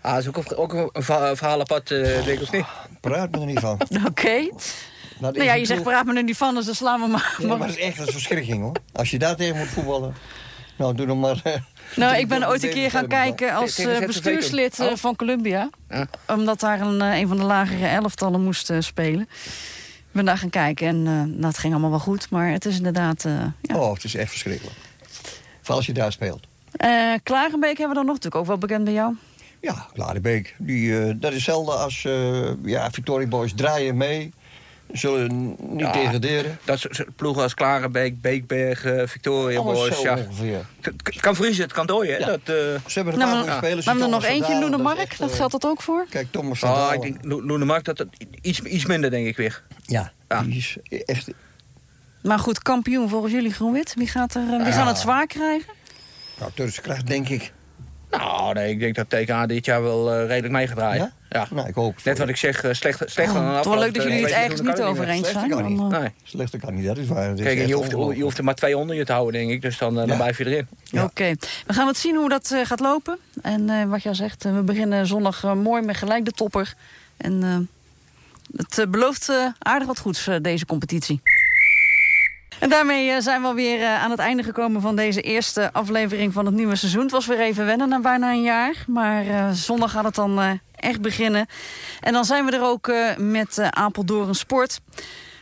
[0.00, 2.64] Ah, dat is ook, ook een verha- verhaal apart, eh, denk ik, of niet?
[3.00, 3.80] Praat me er niet van.
[4.08, 4.30] Oké.
[4.30, 4.50] Is
[5.20, 7.34] Nou ja, je zegt praat me er niet van, dus dan slaan we maar.
[7.38, 8.72] Nee, maar dat is echt een verschrikking hoor.
[8.92, 10.14] Als je daar tegen moet voetballen.
[10.76, 11.40] Nou, doe dan maar.
[11.44, 11.52] eh,
[11.96, 14.96] Nou, ik ben ooit een keer gaan kijken als eh, bestuurslid eh, Oh.
[14.96, 15.70] van Columbia.
[15.88, 16.06] Ja.
[16.26, 19.20] Omdat daar een, een van de lagere elftallen moest spelen.
[19.20, 22.30] Ik ben daar gaan kijken en eh, nou, ging allemaal wel goed.
[22.30, 23.22] Maar het is inderdaad...
[23.62, 23.76] ja.
[23.76, 24.76] Oh, het is echt verschrikkelijk.
[25.58, 26.46] Vooral als je daar speelt.
[26.72, 29.14] Eh, Klagenbeek hebben we dan nog natuurlijk ook wel bekend bij jou.
[29.60, 30.54] Ja, Klaardebeek.
[30.58, 34.32] Die, dat is hetzelfde als eh ja, Victoria Boys draaien mee.
[34.92, 35.92] Zullen niet Ja.
[35.92, 36.58] degraderen.
[36.64, 40.02] Dat soort ploegen als Klarenbeek, Beekbergen, Victoria Alles Boys.
[40.02, 40.16] Ja.
[40.16, 40.66] ongeveer.
[40.80, 42.12] Het kan vriezen, het kan dooien.
[42.12, 42.18] hè.
[42.18, 42.26] Ja.
[42.26, 43.84] Dat, eh, Ze hebben een Nou, paar maar- goede spelers.
[43.84, 46.06] We hebben er nog eentje, van Loene Dalen, dat Dat eh, geldt dat ook voor?
[46.10, 46.94] Kijk, Thomas van ah, Dalen.
[46.94, 48.06] ik denk, Lo- Loene Mark, dat, dat
[48.40, 49.62] iets, iets minder, denk ik weer.
[49.86, 50.42] Ja, Ja.
[50.42, 51.30] die is echt...
[52.22, 53.94] Maar goed, kampioen volgens jullie Groen-Wit.
[53.96, 54.72] Wie, gaat er, eh, wie Ja.
[54.72, 55.72] gaan het zwaar krijgen?
[56.38, 57.52] Nou, Turkse kracht, denk ik.
[58.10, 61.12] Nou, nee, ik denk dat TK dit jaar wel redelijk mee gaat draaien.
[61.36, 61.46] Ja?
[61.50, 63.70] Nou, ik hoop Net wat ik zeg, eh, slecht, slecht van een Oh, het is
[63.70, 65.38] wel leuk dat jullie het ergens niet over eens zijn.
[65.38, 65.92] Slechter kan dan, niet.
[65.92, 66.10] eh, Nee.
[66.24, 67.28] Slechter kan niet, dat is waar.
[67.28, 69.50] Dat is Kijk, je hoeft, je hoeft er maar twee onder je te houden, denk
[69.52, 69.62] ik.
[69.62, 70.66] Dus dan, eh, dan blijf je erin.
[70.84, 71.04] Ja.
[71.04, 71.34] Oké,
[71.66, 73.18] we gaan het zien hoe dat eh, gaat lopen.
[73.42, 76.74] En eh, wat jij zegt, eh, we beginnen zondag eh, mooi met gelijk de topper.
[77.16, 77.56] En eh,
[78.56, 81.20] het eh, belooft eh, aardig wat goeds, eh, deze competitie.
[82.60, 86.32] En daarmee eh, zijn we alweer eh, aan het einde gekomen van deze eerste aflevering
[86.32, 87.02] van het nieuwe seizoen.
[87.02, 88.84] Het was weer even wennen na bijna een jaar.
[88.86, 91.46] Maar eh, zondag gaat het dan echt beginnen.
[92.00, 94.80] En dan zijn we er ook met Apeldoorn Sport.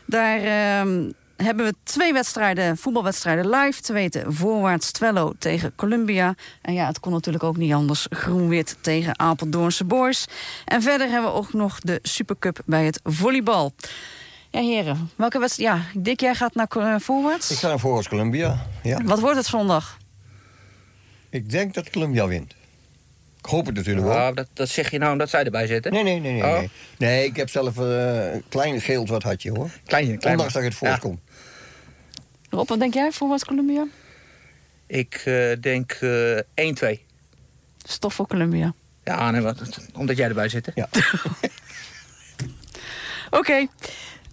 [0.05, 3.81] Daar ehm, hebben we twee wedstrijden, voetbalwedstrijden live.
[3.81, 6.35] Te weten voorwaarts Twello tegen Columbia.
[6.61, 8.07] En ja, het kon natuurlijk ook niet anders.
[8.09, 10.25] Groen-wit tegen Apeldoornse Boys.
[10.65, 13.73] En verder hebben we ook nog de Supercup bij het volleybal.
[14.55, 15.69] Ja, heren, welke wedstrijd?
[15.93, 17.51] Ja, Dick, jij gaat naar voorwaarts.
[17.51, 18.65] Ik ga naar Forest Columbia.
[18.83, 19.03] Ja.
[19.03, 19.97] Wat wordt het zondag?
[21.29, 22.55] Ik denk dat Columbia wint.
[23.39, 24.15] Ik hoop het natuurlijk wel.
[24.15, 25.91] Ja, dat, dat zeg je nou omdat zij erbij zitten.
[25.91, 26.43] Nee, nee, nee, nee.
[26.43, 26.57] Oh.
[26.57, 29.69] Nee, nee ik heb zelf eh, een klein geel wat had je hoor.
[29.85, 30.89] Klein, klein Ondanks dat ik het Ja.
[30.89, 31.19] voorkom.
[32.49, 33.85] Rob, wat denk jij voorwaarts Columbia?
[34.87, 36.37] Ik eh, denk eh
[36.73, 37.01] 1-2.
[37.77, 38.73] Dat is toch voor Columbia.
[39.03, 40.65] Ja, nee, wat, omdat jij erbij zit.
[40.65, 40.71] hè?
[40.75, 40.87] Ja.
[43.39, 43.67] Oké.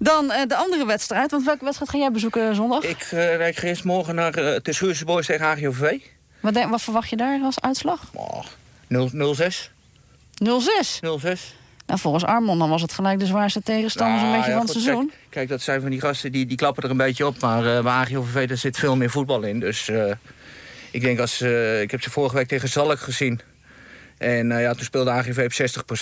[0.03, 1.31] Dan eh, de andere wedstrijd.
[1.31, 2.83] Want welke wedstrijd ga jij bezoeken zondag?
[2.85, 5.99] Ik, eh, ik ga eerst morgen naar eh de Schuurse Boys tegen AGOVV.
[6.41, 8.01] Wat, denk- wat verwacht je daar als uitslag?
[8.13, 8.45] Oh,
[8.87, 9.71] 0 0-6.
[10.35, 11.01] 0-6.
[11.01, 11.55] 0-6.
[11.87, 14.73] Nou, volgens Armon dan was het gelijk de zwaarste tegenstander Nou, beetje ja, van het
[14.73, 15.07] goed, seizoen.
[15.09, 17.41] Kijk, kijk, dat zijn van die gasten die, die klappen er een beetje op.
[17.41, 19.61] Maar eh bij AGOVV daar zit veel meer voetbal in.
[19.61, 20.13] Dus eh,
[20.91, 21.41] ik denk als...
[21.41, 23.41] eh, ik heb ze vorige week tegen Zalk gezien.
[24.19, 25.53] En eh, ja, toen speelde AGV op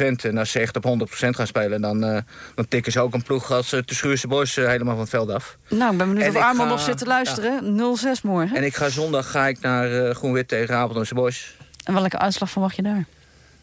[0.03, 0.07] 60%.
[0.31, 1.81] En als ze echt op 100% gaan spelen...
[1.81, 2.19] dan, eh,
[2.55, 5.31] dan tikken ze ook een ploeg als uh, de Schuurse Boys helemaal van het veld
[5.31, 5.57] af.
[5.69, 7.77] Nou, ik ben benieuwd En of ga- nog zit te luisteren.
[8.19, 8.57] 0-6 morgen.
[8.57, 11.57] En ik ga zondag ga ik naar Groen-Wit tegen Apeldoornse Boys.
[11.85, 13.05] En welke uitslag verwacht je daar?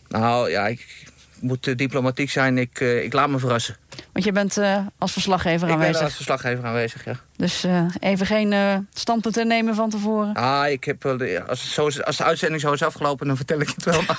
[0.08, 1.07] Nou ja, ik
[1.40, 2.58] moet eh, diplomatiek zijn.
[2.58, 3.76] Ik, eh, ik laat me verrassen.
[4.12, 6.04] Want je bent eh, als verslaggever Ik ben aanwezig.
[6.04, 7.20] als verslaggever aanwezig, ja.
[7.36, 10.34] Dus eh, even geen eh standpunten nemen van tevoren.
[10.34, 13.60] Ah, ik heb als, het zo is, als de uitzending zo is afgelopen, dan vertel
[13.60, 14.02] ik het wel.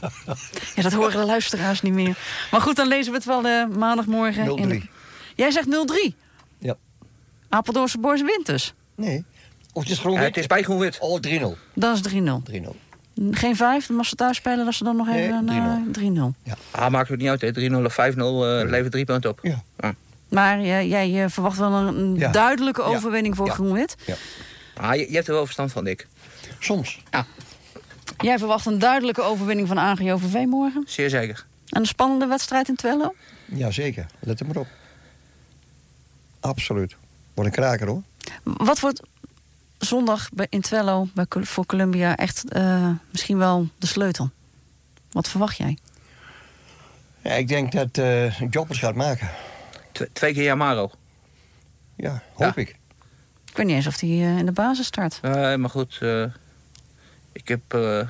[0.74, 2.16] Ja, dat horen de luisteraars niet meer.
[2.50, 4.56] Maar goed, dan lezen we het wel eh, maandagmorgen.
[4.56, 4.90] in de- 0-3.
[5.34, 5.66] Jij zegt
[6.10, 6.14] 0-3.
[6.58, 6.76] Ja.
[7.48, 8.74] Apeldoornse Boys wint dus.
[8.94, 9.24] Nee.
[9.72, 10.98] Of het is gewoon Ja, het is bij Groen-Wit.
[10.98, 11.20] Oh, 3-0.
[11.20, 11.56] 3-0.
[11.74, 12.42] Dat is 3-0.
[13.30, 16.54] Geen 5, dan mag ze thuis spelen dat ze dan nog Nee, even naar 3-0.
[16.70, 17.52] Ah, maakt het niet uit, hè.
[17.52, 19.38] 3-0 of 5-0 eh, levert drie punten op.
[19.42, 19.62] Ja.
[20.28, 22.30] Maar eh, jij eh, verwacht wel een, Ja.
[22.30, 22.86] duidelijke Ja.
[22.88, 23.52] overwinning voor Ja.
[23.52, 23.96] GroenWit.
[24.74, 26.06] Ah, je, je hebt er wel verstand van, Dick.
[26.58, 27.02] Soms.
[28.18, 30.82] Jij verwacht een duidelijke overwinning van AGOVV morgen.
[30.86, 31.46] Zeer zeker.
[31.68, 33.14] En een spannende wedstrijd in Twello.
[33.44, 34.06] Jazeker.
[34.18, 34.66] Let er maar op.
[36.40, 36.96] Absoluut.
[37.34, 38.02] Wordt een kraker hoor.
[38.42, 39.02] Wat wordt
[39.84, 44.30] zondag bij- in Twello bij, voor Columbia echt eh, misschien wel de sleutel?
[45.12, 45.78] Wat verwacht jij?
[47.22, 49.28] Ja, ik denk dat eh Joppers gaat maken.
[49.92, 50.90] Tw- twee keer Yamaro.
[51.96, 52.62] Ja, hoop Ja.
[52.62, 52.68] ik.
[53.50, 55.18] Ik weet niet eens of hij eh, in de basis start.
[55.22, 56.22] Eh, maar goed, eh,
[57.32, 58.00] ik heb, eh,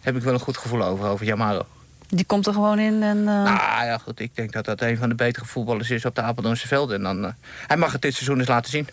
[0.00, 1.66] heb ik wel een goed gevoel over, over Yamaro.
[2.08, 3.18] Die komt er gewoon in en...
[3.18, 6.14] eh, Nou ja, goed, ik denk dat dat een van de betere voetballers is op
[6.14, 6.96] de Apeldoornse velden.
[6.96, 7.32] En dan, eh,
[7.66, 8.88] hij mag het dit seizoen eens laten zien.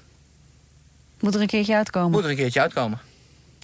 [1.24, 2.12] Moet er een keertje uitkomen.
[2.12, 3.00] Moet er een keertje uitkomen.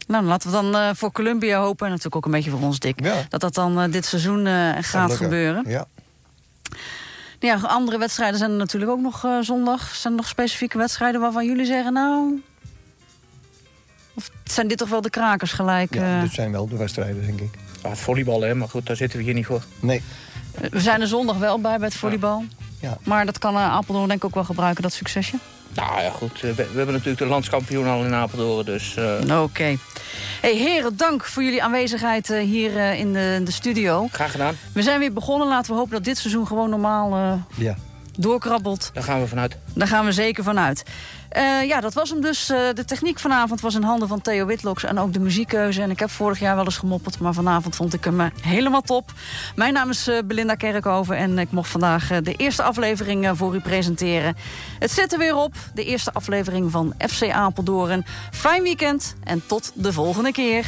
[0.08, 1.86] Nou, dan laten we dan eh, voor Columbia hopen.
[1.86, 3.04] En natuurlijk ook een beetje voor ons, Dick.
[3.04, 3.26] Ja.
[3.30, 5.64] Dat dat dan eh, dit seizoen eh, gaat gebeuren.
[5.68, 5.86] Ja.
[7.40, 9.96] Ja, andere wedstrijden zijn er natuurlijk ook nog eh, zondag.
[9.96, 11.94] Zijn er nog specifieke wedstrijden waarvan jullie zeggen...
[11.94, 12.42] nou...
[14.14, 15.94] Of zijn dit toch wel de krakers gelijk?
[15.94, 17.54] ja, dit zijn wel de wedstrijden, denk ik.
[17.82, 19.64] Ah, volleybal, hè, maar goed, daar zitten we hier niet voor.
[19.80, 20.04] Nee.
[20.72, 22.46] We zijn er zondag wel bij bij het volleybal.
[22.80, 22.98] Ja.
[23.04, 25.38] Maar dat kan eh, Apeldoorn denk ik ook wel gebruiken, dat succesje.
[25.74, 28.96] Nou ja, goed, we, we hebben natuurlijk de landskampioen al in Apeldoorn, dus...
[28.96, 29.78] eh, Oké.
[30.42, 34.08] Hey, heren, dank voor jullie aanwezigheid eh, hier eh, in, de, in de studio.
[34.12, 35.48] graag gedaan, We zijn weer begonnen.
[35.48, 37.34] Laten we hopen dat dit seizoen gewoon normaal eh,
[37.66, 37.76] Ja.
[38.18, 38.90] Doorkrabbelt.
[38.94, 39.58] daar gaan we vanuit.
[39.74, 40.84] Daar gaan we zeker vanuit.
[41.30, 42.50] Eh, ja, dat was hem dus.
[42.50, 45.82] Eh, de techniek vanavond was in handen van Theo Witloks en ook de muziekkeuze.
[45.82, 48.82] En ik heb vorig jaar wel eens gemopperd, maar vanavond vond ik hem eh, helemaal
[48.82, 49.12] top.
[49.56, 54.36] Mijn naam is Belinda Kerkhoven en ik mocht vandaag de eerste aflevering voor u presenteren.
[54.80, 58.06] Het zit er weer op, de eerste aflevering van FC Apeldoorn.
[58.32, 60.66] Fijn weekend en tot de volgende keer.